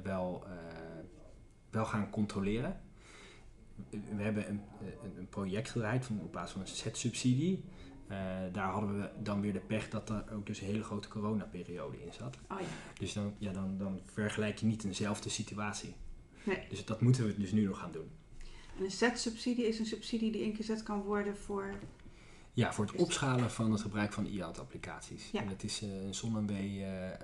[0.02, 0.44] wel,
[1.70, 2.80] wel gaan controleren.
[3.90, 4.60] We hebben een,
[5.16, 7.64] een, project gedraaid van, op basis van een Z-subsidie.
[8.10, 8.18] Uh,
[8.52, 12.02] daar hadden we dan weer de pech dat er ook dus een hele grote coronaperiode
[12.02, 12.38] in zat.
[12.50, 12.66] Oh ja.
[12.98, 15.94] Dus dan, ja, dan, dan vergelijk je niet eenzelfde situatie.
[16.44, 16.66] Nee.
[16.68, 18.10] Dus dat moeten we dus nu nog gaan doen.
[18.78, 21.74] En een Z-subsidie is een subsidie die ingezet kan worden voor...
[22.52, 25.30] Ja, voor het opschalen van het gebruik van e-health-applicaties.
[25.30, 25.40] Ja.
[25.40, 27.20] En dat is eh, een ZonMW, eh, ehm,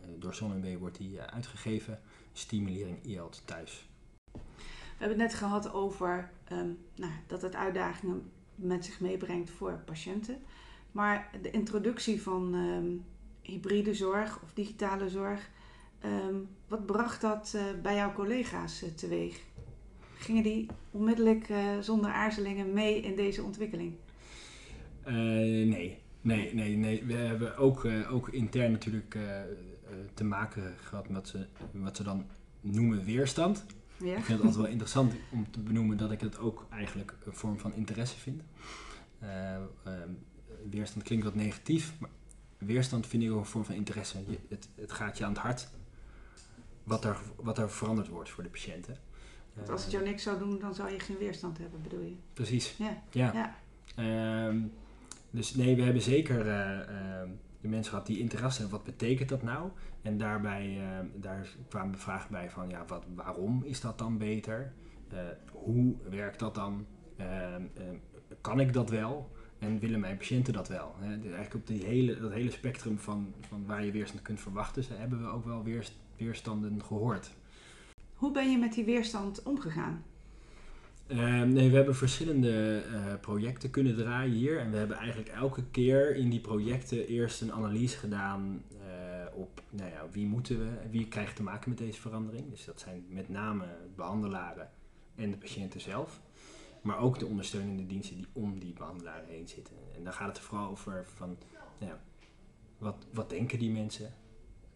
[0.00, 2.00] eh, door ZonMW wordt die eh, uitgegeven.
[2.32, 3.88] Stimulering e-health thuis.
[4.32, 9.82] We hebben het net gehad over ehm, nou, dat het uitdagingen met zich meebrengt voor
[9.84, 10.38] patiënten.
[10.92, 12.88] Maar de introductie van ehm,
[13.52, 15.50] hybride zorg of digitale zorg,
[16.00, 16.34] ehm,
[16.68, 19.40] wat bracht dat eh, bij jouw collega's eh, teweeg?
[20.14, 23.94] Gingen die onmiddellijk eh, zonder aarzelingen mee in deze ontwikkeling?
[25.04, 25.98] Nee.
[26.22, 27.04] Nee, nee, nee.
[27.04, 29.18] We hebben ook, ook intern natuurlijk
[30.14, 32.26] te maken gehad met ze, wat ze dan
[32.60, 33.64] noemen weerstand.
[34.04, 34.16] Ja?
[34.16, 37.34] Ik vind het altijd wel interessant om te benoemen dat ik het ook eigenlijk een
[37.34, 38.42] vorm van interesse vind.
[39.18, 40.10] Eh, ehm,
[40.70, 42.10] weerstand klinkt wat negatief, maar
[42.58, 44.18] weerstand vind ik ook een vorm van interesse.
[44.26, 45.68] Je, het, het gaat je aan het hart
[46.84, 48.96] wat er, wat er veranderd wordt voor de patiënten.
[49.54, 52.16] Want als het jou niks zou doen, dan zou je geen weerstand hebben, bedoel je?
[52.32, 52.74] Precies.
[52.78, 53.02] Ja.
[53.10, 53.32] Ja.
[53.32, 53.56] Ja.
[53.96, 54.62] Ehm,
[55.30, 57.28] dus nee, we hebben zeker eh, ehm,
[57.60, 58.78] de mensen gehad die interesse hebben.
[58.78, 59.70] Wat betekent dat nou?
[60.02, 64.72] En daarbij ehm, daar kwamen vragen bij van ja, wat, waarom is dat dan beter?
[65.08, 65.18] Eh,
[65.52, 66.86] hoe werkt dat dan?
[67.16, 67.94] Ehm, ehm,
[68.40, 69.30] kan ik dat wel?
[69.58, 70.94] En willen mijn patiënten dat wel?
[70.98, 71.16] Hè?
[71.20, 74.82] Dus eigenlijk op die hele, dat hele spectrum van, van waar je weerstand kunt verwachten,
[74.84, 77.30] ze- hebben we ook wel weerst- weerstanden gehoord.
[78.14, 80.02] Hoe ben je met die weerstand omgegaan?
[81.06, 84.58] Ehm, nee, we hebben verschillende eh, projecten kunnen draaien hier.
[84.58, 88.76] En we hebben eigenlijk elke keer in die projecten eerst een analyse gedaan eh,
[89.34, 92.50] op nou ja, wie moeten we, wie krijgt te maken met deze verandering.
[92.50, 93.66] Dus dat zijn met name
[93.96, 94.70] behandelaren
[95.14, 96.20] en de patiënten zelf.
[96.82, 99.76] Maar ook de ondersteunende diensten die om die behandelaren heen zitten.
[99.96, 101.36] En dan gaat het vooral over van,
[101.78, 101.92] nou
[102.78, 104.14] wat, wat denken die mensen?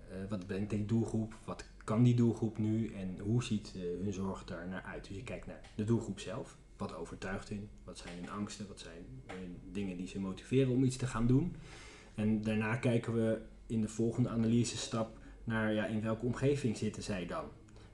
[0.09, 1.39] Eh, wat denkt die doelgroep?
[1.45, 2.95] Wat kan die doelgroep nu?
[2.95, 5.09] En hoe ziet eh, hun zorg daar naar uit?
[5.09, 6.59] Dus je kijkt naar de doelgroep zelf.
[6.77, 7.69] Wat overtuigt hun?
[7.85, 8.69] Wat zijn hun angsten?
[8.69, 9.05] Wat zijn
[9.73, 11.57] dingen die ze motiveren om iets te gaan doen?
[12.15, 17.27] En daarna kijken we in de volgende analysestap naar ja, in welke omgeving zitten zij
[17.27, 17.45] dan?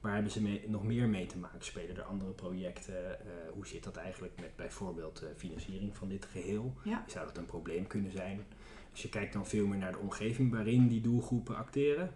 [0.01, 1.65] Waar hebben ze mee- nog meer mee te maken?
[1.65, 3.19] Spelen er andere projecten?
[3.19, 6.73] Eh, hoe zit dat eigenlijk met bijvoorbeeld eh, financiering van dit geheel?
[6.83, 7.03] Ja.
[7.07, 8.45] Zou dat een probleem kunnen zijn?
[8.91, 12.13] Dus je kijkt dan veel meer naar de omgeving waarin die doelgroepen acteren.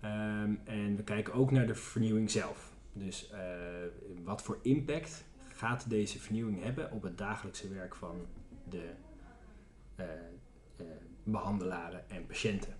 [0.00, 2.72] Ehm, en we kijken ook naar de vernieuwing zelf.
[2.92, 3.40] Dus eh,
[4.24, 8.26] wat voor impact gaat deze vernieuwing hebben op het dagelijkse werk van
[8.68, 8.90] de
[9.94, 10.06] eh,
[10.76, 10.86] eh,
[11.22, 12.76] behandelaren en patiënten?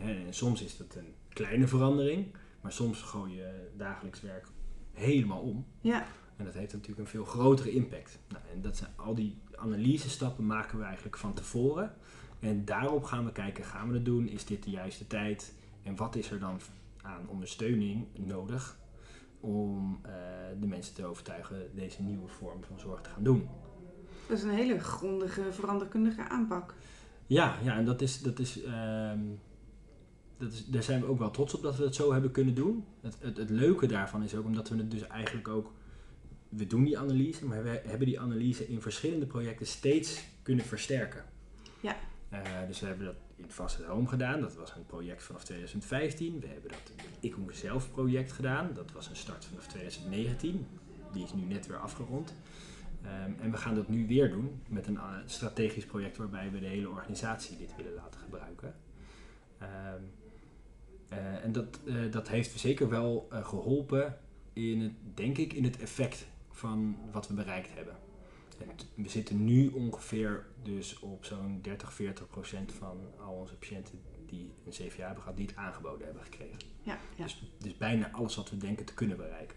[0.00, 4.46] En soms is dat een kleine verandering, maar soms gooi je dagelijks werk
[4.92, 5.66] helemaal om.
[5.80, 6.06] Ja.
[6.36, 8.18] En dat heeft natuurlijk een veel grotere impact.
[8.28, 11.94] Nou, en dat zijn al die analysestappen maken we eigenlijk van tevoren.
[12.38, 14.28] En daarop gaan we kijken, gaan we het doen?
[14.28, 15.54] Is dit de juiste tijd?
[15.82, 16.60] En wat is er dan
[17.02, 18.78] aan ondersteuning nodig
[19.40, 20.12] om eh,
[20.60, 23.48] de mensen te overtuigen deze nieuwe vorm van zorg te gaan doen?
[24.28, 26.74] Dat is een hele grondige, veranderkundige aanpak.
[27.26, 29.20] Ja, ja en dat is, dat is, ehm,
[30.40, 32.54] dat is, daar zijn we ook wel trots op dat we het zo hebben kunnen
[32.54, 32.84] doen.
[33.00, 35.72] Het, het, het leuke daarvan is ook omdat we het dus eigenlijk ook,
[36.48, 41.24] we doen die analyse, maar we hebben die analyse in verschillende projecten steeds kunnen versterken.
[41.80, 41.96] Ja.
[42.28, 45.44] Eh, dus we hebben dat in Fast at Home gedaan, dat was een project vanaf
[45.44, 46.40] 2015.
[46.40, 50.66] We hebben dat Ik Hoe Zelf project gedaan, dat was een start vanaf 2019.
[51.12, 52.34] Die is nu net weer afgerond.
[53.02, 56.60] Ehm, en we gaan dat nu weer doen met een eh, strategisch project waarbij we
[56.60, 58.74] de hele organisatie dit willen laten gebruiken.
[59.58, 60.02] Ehm,
[61.10, 64.18] eh, en dat, eh, dat heeft zeker wel eh, geholpen
[64.52, 67.96] in het, denk ik, in het effect van wat we bereikt hebben.
[68.94, 74.52] We zitten nu ongeveer dus op zo'n 30, 40 procent van al onze patiënten die
[74.64, 76.58] een CVA hebben gehad, die het aangeboden hebben gekregen.
[76.82, 77.24] Ja, ja.
[77.24, 79.56] Dus, dus bijna alles wat we denken te kunnen bereiken.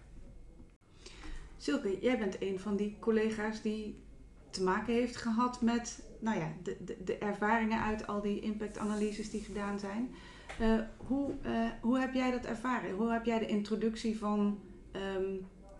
[1.57, 4.03] Silke, jij bent een van die collega's die
[4.49, 9.29] te maken heeft gehad met nou ja, de, de, de ervaringen uit al die impactanalyses
[9.29, 10.15] die gedaan zijn.
[10.59, 12.91] Eh, hoe, eh, hoe heb jij dat ervaren?
[12.91, 14.59] Hoe heb jij de introductie van
[14.91, 15.35] ehm,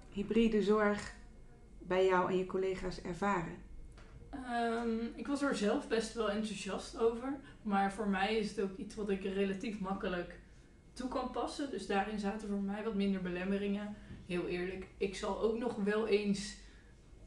[0.10, 1.16] hybride zorg
[1.80, 3.56] bij jou en je collega's ervaren?
[4.30, 7.40] Ehm, ik was er zelf best wel enthousiast over.
[7.62, 10.40] Maar voor mij is het ook iets wat ik relatief makkelijk
[10.94, 11.72] toe kan passen.
[11.72, 13.96] Dus daarin zaten voor mij wat minder belemmeringen.
[14.26, 16.58] Heel eerlijk, ik zal ook nog wel eens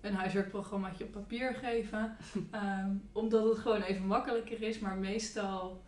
[0.01, 2.17] een huiswerkprogrammaatje op papier geven.
[2.51, 4.79] Ehm, omdat het gewoon even makkelijker is.
[4.79, 5.85] Maar meestal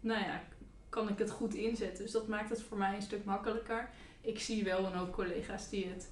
[0.00, 0.42] nou ja,
[0.88, 2.04] kan ik het goed inzetten.
[2.04, 3.90] Dus dat maakt het voor mij een stuk makkelijker.
[4.20, 6.08] Ik zie wel en ook collega's die het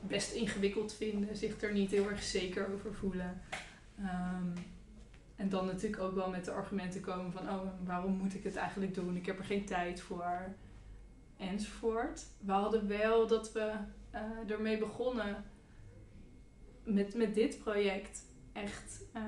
[0.00, 3.40] best ingewikkeld vinden, zich er niet heel erg zeker over voelen.
[3.98, 4.46] Ehm,
[5.36, 8.56] en dan natuurlijk ook wel met de argumenten komen van, oh, waarom moet ik het
[8.56, 9.16] eigenlijk doen?
[9.16, 10.54] Ik heb er geen tijd voor.
[11.36, 12.26] Enzovoort.
[12.40, 13.72] We hadden wel dat we
[14.14, 15.44] uh, ermee begonnen
[16.84, 19.22] met, met dit project echt uh,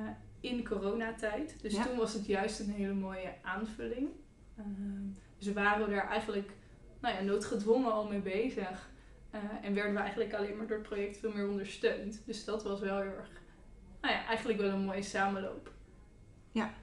[0.44, 1.56] in coronatijd.
[1.62, 4.08] Dus toen was het juist een hele mooie aanvulling.
[4.58, 4.64] Uh,
[5.38, 6.50] dus waren we er eigenlijk
[7.00, 8.90] nou ja, noodgedwongen al mee bezig.
[9.62, 12.22] en werden we eigenlijk alleen maar door het project veel meer ondersteund.
[12.26, 13.30] Dus dat was wel heel erg,
[14.00, 15.72] nou ja, eigenlijk wel een mooie samenloop.
[16.52, 16.74] Ja.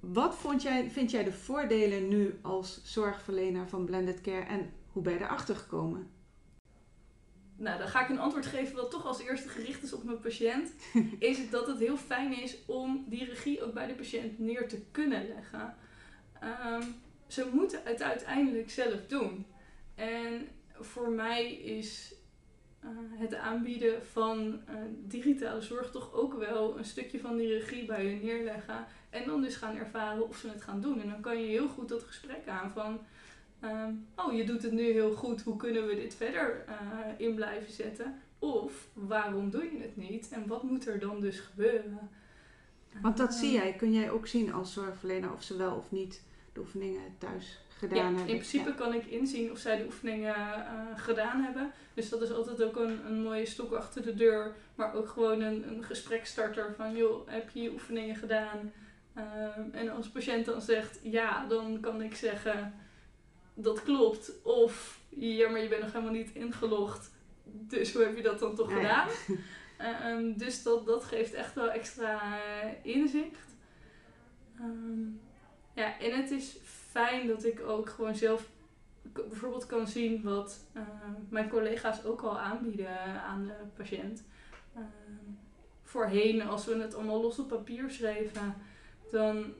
[0.00, 5.02] Wat vond jij, vind jij de voordelen nu als zorgverlener van Blended Care en hoe
[5.02, 6.10] ben je erachter gekomen?
[7.58, 10.20] Nou, dan ga ik een antwoord geven wat toch als eerste gericht is op mijn
[10.20, 10.72] patiënt.
[11.18, 14.68] is het dat het heel fijn is om die regie ook bij de patiënt neer
[14.68, 15.74] te kunnen leggen.
[16.42, 16.94] Um,
[17.26, 19.46] ze moeten het uiteindelijk zelf doen.
[19.94, 22.14] En voor mij is
[22.84, 27.84] uh, het aanbieden van uh, digitale zorg toch ook wel een stukje van die regie
[27.84, 28.86] bij hun neerleggen.
[29.10, 31.02] En dan dus gaan ervaren of ze het gaan doen.
[31.02, 33.00] En dan kan je heel goed dat gesprek aan van
[33.64, 36.74] Um, oh, je doet het nu heel goed, hoe kunnen we dit verder uh,
[37.26, 38.20] in blijven zetten?
[38.38, 41.98] Of waarom doe je het niet en wat moet er dan dus gebeuren?
[43.02, 46.22] Want dat zie jij, kun jij ook zien als zorgverlener of ze wel of niet
[46.52, 48.20] de oefeningen thuis gedaan ja, hebben?
[48.20, 51.72] In principe kan ik inzien of zij de oefeningen uh, gedaan hebben.
[51.94, 55.40] Dus dat is altijd ook een, een mooie stok achter de deur, maar ook gewoon
[55.40, 58.72] een, een gesprekstarter van joh, heb je je oefeningen gedaan?
[59.16, 62.74] Uh, en als patiënt dan zegt ja, dan kan ik zeggen
[63.62, 64.42] dat klopt.
[64.42, 67.10] Of ja, maar je bent nog helemaal niet ingelogd.
[67.44, 69.08] Dus hoe heb je dat dan toch gedaan?
[70.06, 73.56] um, dus dat, dat geeft echt wel extra uh, inzicht.
[74.60, 75.20] Um,
[75.74, 76.56] ja, en het is
[76.90, 78.48] fijn dat ik ook gewoon zelf
[79.12, 80.82] bijvoorbeeld kan zien wat uh,
[81.28, 84.24] mijn collega's ook al aanbieden aan de patiënt.
[84.76, 84.82] Uh,
[85.82, 88.54] voorheen, als we het allemaal los op papier schreven,
[89.10, 89.54] dan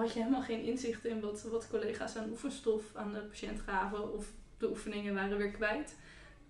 [0.00, 4.12] had je helemaal geen inzicht in wat, wat collega's aan oefenstof aan de patiënt gaven
[4.14, 5.96] of de oefeningen waren weer kwijt.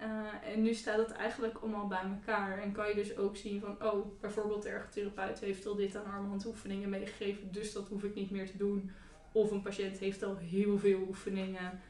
[0.00, 2.59] Uh, en nu staat het eigenlijk allemaal bij elkaar.
[2.59, 6.12] En kan je dus ook zien van, oh, bijvoorbeeld de ergotherapeut heeft al dit aan
[6.12, 8.90] armhandoefeningen meegegeven, dus dat hoef ik niet meer te doen.
[9.33, 11.81] Of een patiënt heeft al heel veel oefeningen,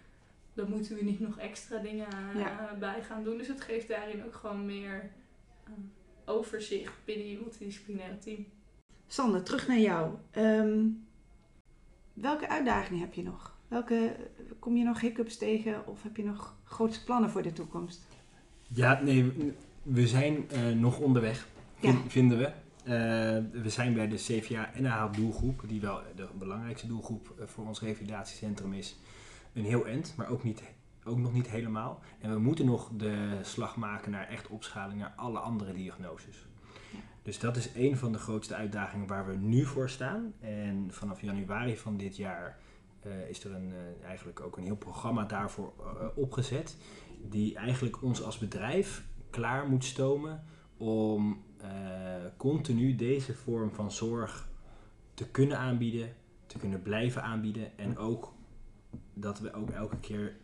[0.54, 3.38] dan moeten we niet nog extra dingen uh, bij gaan doen.
[3.38, 5.10] Dus het geeft daarin ook gewoon meer
[5.68, 5.74] uh,
[6.24, 8.46] overzicht binnen je multidisciplinaire team.
[9.06, 10.14] Sander, terug naar jou.
[10.36, 11.06] Um,
[12.12, 13.56] welke uitdagingen heb je nog?
[13.68, 14.16] Welke,
[14.58, 18.06] kom je nog hiccups tegen of heb je nog grootste plannen voor de toekomst?
[18.68, 19.32] Ja, nee,
[19.82, 21.48] we zijn uh, nog onderweg,
[21.78, 22.08] vind, ja.
[22.08, 22.52] vinden we.
[22.84, 27.66] Uh, we zijn bij de CVA NAH doelgroep, die wel de belangrijkste doelgroep uh, voor
[27.66, 28.96] ons revalidatiecentrum is,
[29.52, 30.62] een heel end, maar ook, niet,
[31.04, 32.00] ook nog niet helemaal.
[32.20, 36.46] En we moeten nog de slag maken naar echt opschaling naar alle andere diagnoses.
[37.22, 40.34] Dus dat is een van de grootste uitdagingen waar we nu voor staan.
[40.40, 42.58] En vanaf januari van dit jaar
[43.06, 46.76] uh, is er een, uh, eigenlijk ook een heel programma daarvoor uh, opgezet.
[47.28, 50.44] Die eigenlijk ons als bedrijf klaar moet stomen
[50.76, 51.42] om
[52.36, 54.48] continu deze vorm van zorg
[55.14, 56.14] te kunnen aanbieden,
[56.46, 57.78] te kunnen blijven aanbieden.
[57.78, 58.34] En ook
[59.14, 60.36] dat we ook elke keer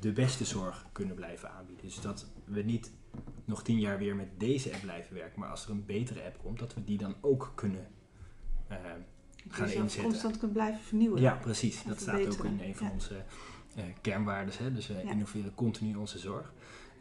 [0.00, 1.84] de beste zorg kunnen blijven aanbieden.
[1.84, 2.92] Dus dat we niet
[3.44, 5.40] nog tien jaar weer met deze app blijven werken.
[5.40, 7.86] Maar als er een betere app komt, dat we die dan ook kunnen
[8.70, 8.76] uh,
[9.48, 10.02] gaan dus inzetten.
[10.02, 11.20] constant kunt blijven vernieuwen.
[11.20, 11.82] Ja, precies.
[11.82, 12.92] Dat staat ook in een van ja.
[12.92, 13.14] onze
[13.76, 14.54] uh, kernwaarden.
[14.58, 14.72] Hè?
[14.72, 15.10] Dus we ja.
[15.10, 16.52] innoveren continu onze zorg.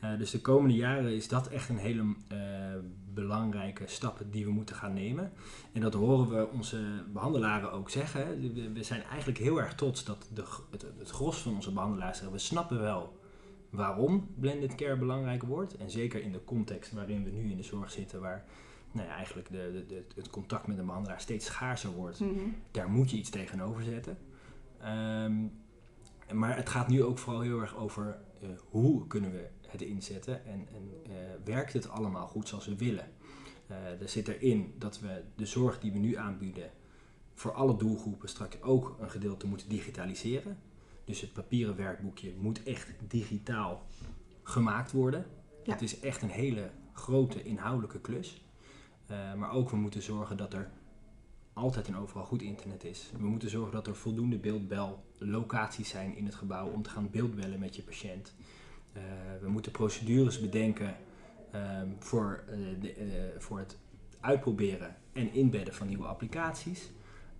[0.03, 2.15] Uh, dus de komende jaren is dat echt een hele
[3.13, 5.32] belangrijke stap die we moeten gaan nemen.
[5.71, 8.53] En dat horen we onze behandelaren ook zeggen.
[8.53, 12.17] We, we zijn eigenlijk heel erg trots dat de, het, het gros van onze behandelaars
[12.17, 13.21] zeggen, we snappen wel
[13.73, 15.75] waarom blended care belangrijk wordt.
[15.77, 18.45] En zeker in de context waarin we nu in de zorg zitten, waar
[18.91, 22.19] nou ja, eigenlijk de, de, de, het contact met een behandelaar steeds schaarser wordt.
[22.19, 22.55] Mm -hmm.
[22.71, 24.17] Daar moet je iets tegenover zetten.
[24.86, 25.51] Um,
[26.33, 30.45] maar het gaat nu ook vooral heel erg over uh, hoe kunnen we het inzetten
[30.45, 33.12] en, en uh, werkt het allemaal goed zoals we willen.
[33.71, 36.71] Uh, er zit erin dat we de zorg die we nu aanbieden
[37.33, 40.57] voor alle doelgroepen straks ook een gedeelte moeten digitaliseren.
[41.03, 43.85] Dus het papieren werkboekje moet echt digitaal
[44.43, 45.25] gemaakt worden.
[45.63, 45.71] Ja.
[45.71, 48.41] Het is echt een hele grote inhoudelijke klus.
[49.11, 50.69] Uh, maar ook we moeten zorgen dat er
[51.53, 53.11] altijd en overal goed internet is.
[53.17, 57.59] We moeten zorgen dat er voldoende beeldbellocaties zijn in het gebouw om te gaan beeldbellen
[57.59, 58.34] met je patiënt.
[58.93, 59.01] Uh,
[59.41, 60.95] we moeten procedures bedenken
[61.55, 62.43] uh, voor,
[62.80, 63.78] de, voor het
[64.19, 66.89] uitproberen en inbedden van nieuwe applicaties.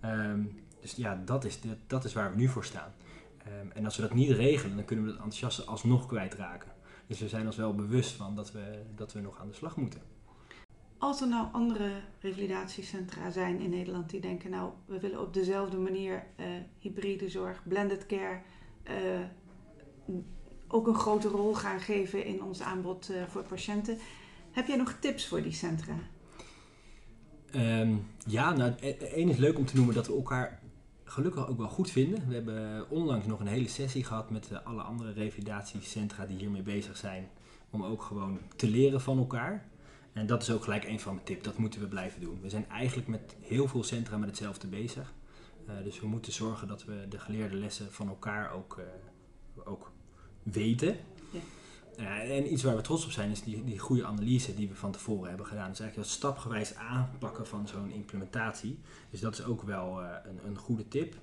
[0.04, 2.92] Um, dus ja, dat is, de, dat is waar we nu voor staan.
[3.46, 6.72] Um, en als we dat niet regelen, dan kunnen we het enthousiaste alsnog kwijtraken.
[7.06, 9.76] Dus we zijn ons wel bewust van dat we, dat we nog aan de slag
[9.76, 10.00] moeten.
[10.98, 11.90] Als er nou andere
[12.20, 16.46] revalidatiecentra zijn in Nederland die denken, nou, we willen op dezelfde manier uh,
[16.78, 18.40] hybride zorg, blended care,
[18.90, 20.16] uh,
[20.68, 23.98] ook een grote rol gaan geven in ons aanbod eh, voor patiënten.
[24.50, 25.94] Heb jij nog tips voor die centra?
[27.50, 27.94] Ehm,
[28.26, 30.60] ja, nou, e- één is leuk om te noemen dat we elkaar
[31.04, 32.28] gelukkig ook wel goed vinden.
[32.28, 36.62] We hebben onlangs nog een hele sessie gehad met eh, alle andere revalidatiecentra die hiermee
[36.62, 37.28] bezig zijn.
[37.70, 39.68] Om ook gewoon te leren van elkaar.
[40.12, 41.42] En dat is ook gelijk een van mijn tips.
[41.42, 42.38] Dat moeten we blijven doen.
[42.40, 45.12] We zijn eigenlijk met heel veel centra met hetzelfde bezig.
[45.68, 49.92] Uh, dus we moeten zorgen dat we de geleerde lessen van elkaar ook, uh, ook
[50.42, 50.96] weten.
[51.96, 54.92] En iets waar we trots op zijn is die, die goede analyse die we van
[54.92, 55.68] tevoren hebben gedaan.
[55.68, 58.78] Dus eigenlijk dat stapgewijs aanpakken van zo'n implementatie.
[59.10, 61.14] Dus dat is ook wel een, een goede tip.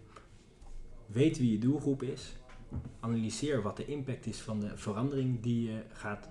[1.05, 2.35] Weet wie je doelgroep is.
[2.99, 6.29] Analyseer wat de impact is van de verandering die je, gaat,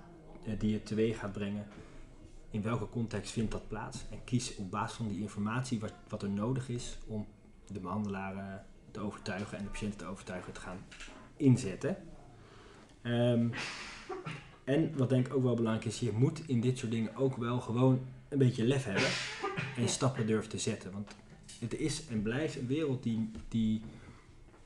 [0.58, 1.66] die je teweeg gaat brengen
[2.50, 4.04] in welke context vindt dat plaats.
[4.10, 7.26] En kies op basis van die informatie wat, wat er nodig is om
[7.66, 10.78] de behandelaren te overtuigen en de patiënten te overtuigen te gaan
[11.36, 11.96] inzetten.
[13.02, 13.52] Um,
[14.64, 17.36] en wat denk ik ook wel belangrijk is, je moet in dit soort dingen ook
[17.36, 19.10] wel gewoon een beetje lef hebben
[19.76, 20.92] en stappen durven te zetten.
[20.92, 21.14] Want
[21.58, 23.82] het is en blijft een wereld die, die,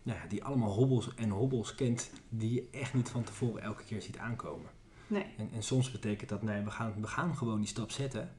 [0.03, 3.85] nou ja, die allemaal hobbels en hobbels kent, die je echt niet van tevoren elke
[3.85, 4.71] keer ziet aankomen.
[5.07, 5.27] Nee.
[5.37, 8.31] En, en, soms betekent dat, nee, we gaan, we gaan gewoon die stap zetten.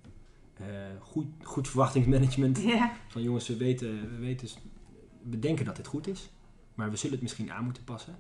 [0.62, 0.68] Uh,
[1.00, 2.62] goed, goed verwachtingsmanagement.
[2.62, 2.96] Ja.
[3.08, 4.50] Van jongens, we weten, we weten,
[5.22, 6.30] we denken dat dit goed is,
[6.74, 8.16] maar we zullen het misschien aan moeten passen.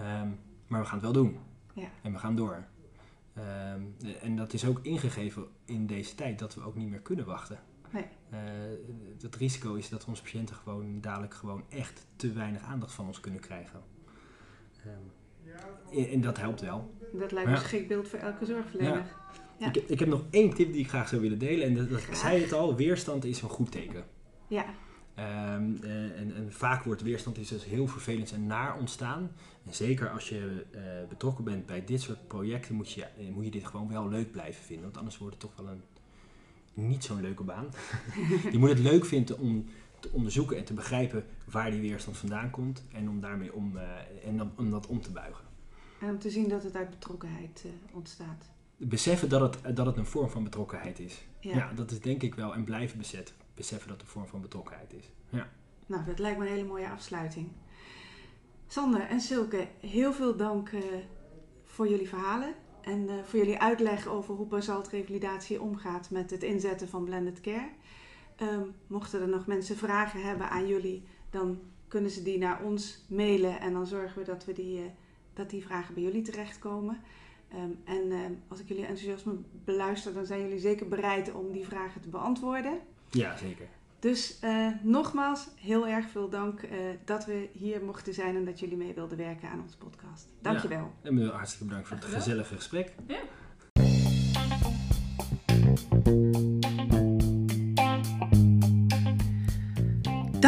[0.00, 0.38] Um,
[0.72, 1.38] maar we gaan het wel doen.
[1.74, 1.88] Ja.
[2.02, 2.64] En we gaan door.
[3.38, 7.24] Um, en dat is ook ingegeven in deze tijd dat we ook niet meer kunnen
[7.24, 7.60] wachten.
[7.90, 8.04] Nee.
[8.32, 8.38] Uh,
[9.20, 13.20] het risico is dat onze patiënten gewoon dadelijk gewoon echt te weinig aandacht van ons
[13.20, 13.82] kunnen krijgen.
[14.86, 16.94] Um, en dat helpt wel.
[17.12, 18.96] Dat lijkt me een geschikt beeld voor elke zorgverlener.
[18.96, 19.06] Ja.
[19.58, 19.66] Ja.
[19.66, 21.66] Ik, ik, heb nog één tip die ik graag zou willen delen.
[21.66, 24.04] En dat, dat zei het al, weerstand is een goed teken.
[24.48, 24.64] Ja.
[25.18, 29.30] Um, uh, en, en, vaak wordt weerstand is dus heel vervelend en naar ontstaan.
[29.66, 33.44] En zeker als je uh, betrokken bent bij dit soort projecten, moet je, uh, moet
[33.44, 34.84] je dit gewoon wel leuk blijven vinden.
[34.84, 35.82] Want anders wordt het toch wel een
[36.74, 37.66] niet zo'n leuke baan.
[38.52, 39.66] je moet het leuk vinden om
[40.00, 42.84] te onderzoeken en te begrijpen waar die weerstand vandaan komt.
[42.92, 43.76] En om daarmee om,
[44.24, 45.44] en om, om dat om te buigen.
[46.00, 48.50] En om te zien dat het uit betrokkenheid ontstaat.
[48.76, 51.24] Beseffen dat het, dat het een vorm van betrokkenheid is.
[51.40, 51.54] Ja.
[51.54, 52.54] ja dat is denk ik wel.
[52.54, 55.12] En blijven beseffen, beseffen dat het een vorm van betrokkenheid is.
[55.28, 55.48] Ja.
[55.86, 57.48] Nou, dat lijkt me een hele mooie afsluiting.
[58.66, 60.82] Sander en Silke, heel veel dank uh,
[61.64, 62.54] voor jullie verhalen.
[62.80, 67.68] En uh, voor jullie uitleg over hoe basaltrevalidatie omgaat met het inzetten van blended care.
[68.40, 73.04] Um, mochten er nog mensen vragen hebben aan jullie, dan kunnen ze die naar ons
[73.08, 73.60] mailen.
[73.60, 74.84] En dan zorgen we dat, we die, uh,
[75.32, 77.00] dat die vragen bij jullie terechtkomen.
[77.54, 79.34] Um, en uh, als ik jullie enthousiasme
[79.64, 82.80] beluister, dan zijn jullie zeker bereid om die vragen te beantwoorden.
[83.12, 83.66] Ja, zeker.
[83.98, 86.70] Dus uh, nogmaals, heel erg veel dank uh,
[87.04, 90.28] dat we hier mochten zijn en dat jullie mee wilden werken aan onze podcast.
[90.40, 90.92] Dankjewel.
[91.02, 92.94] Ja, en hartstikke bedankt voor het gezellige gesprek.
[93.06, 93.20] Ja.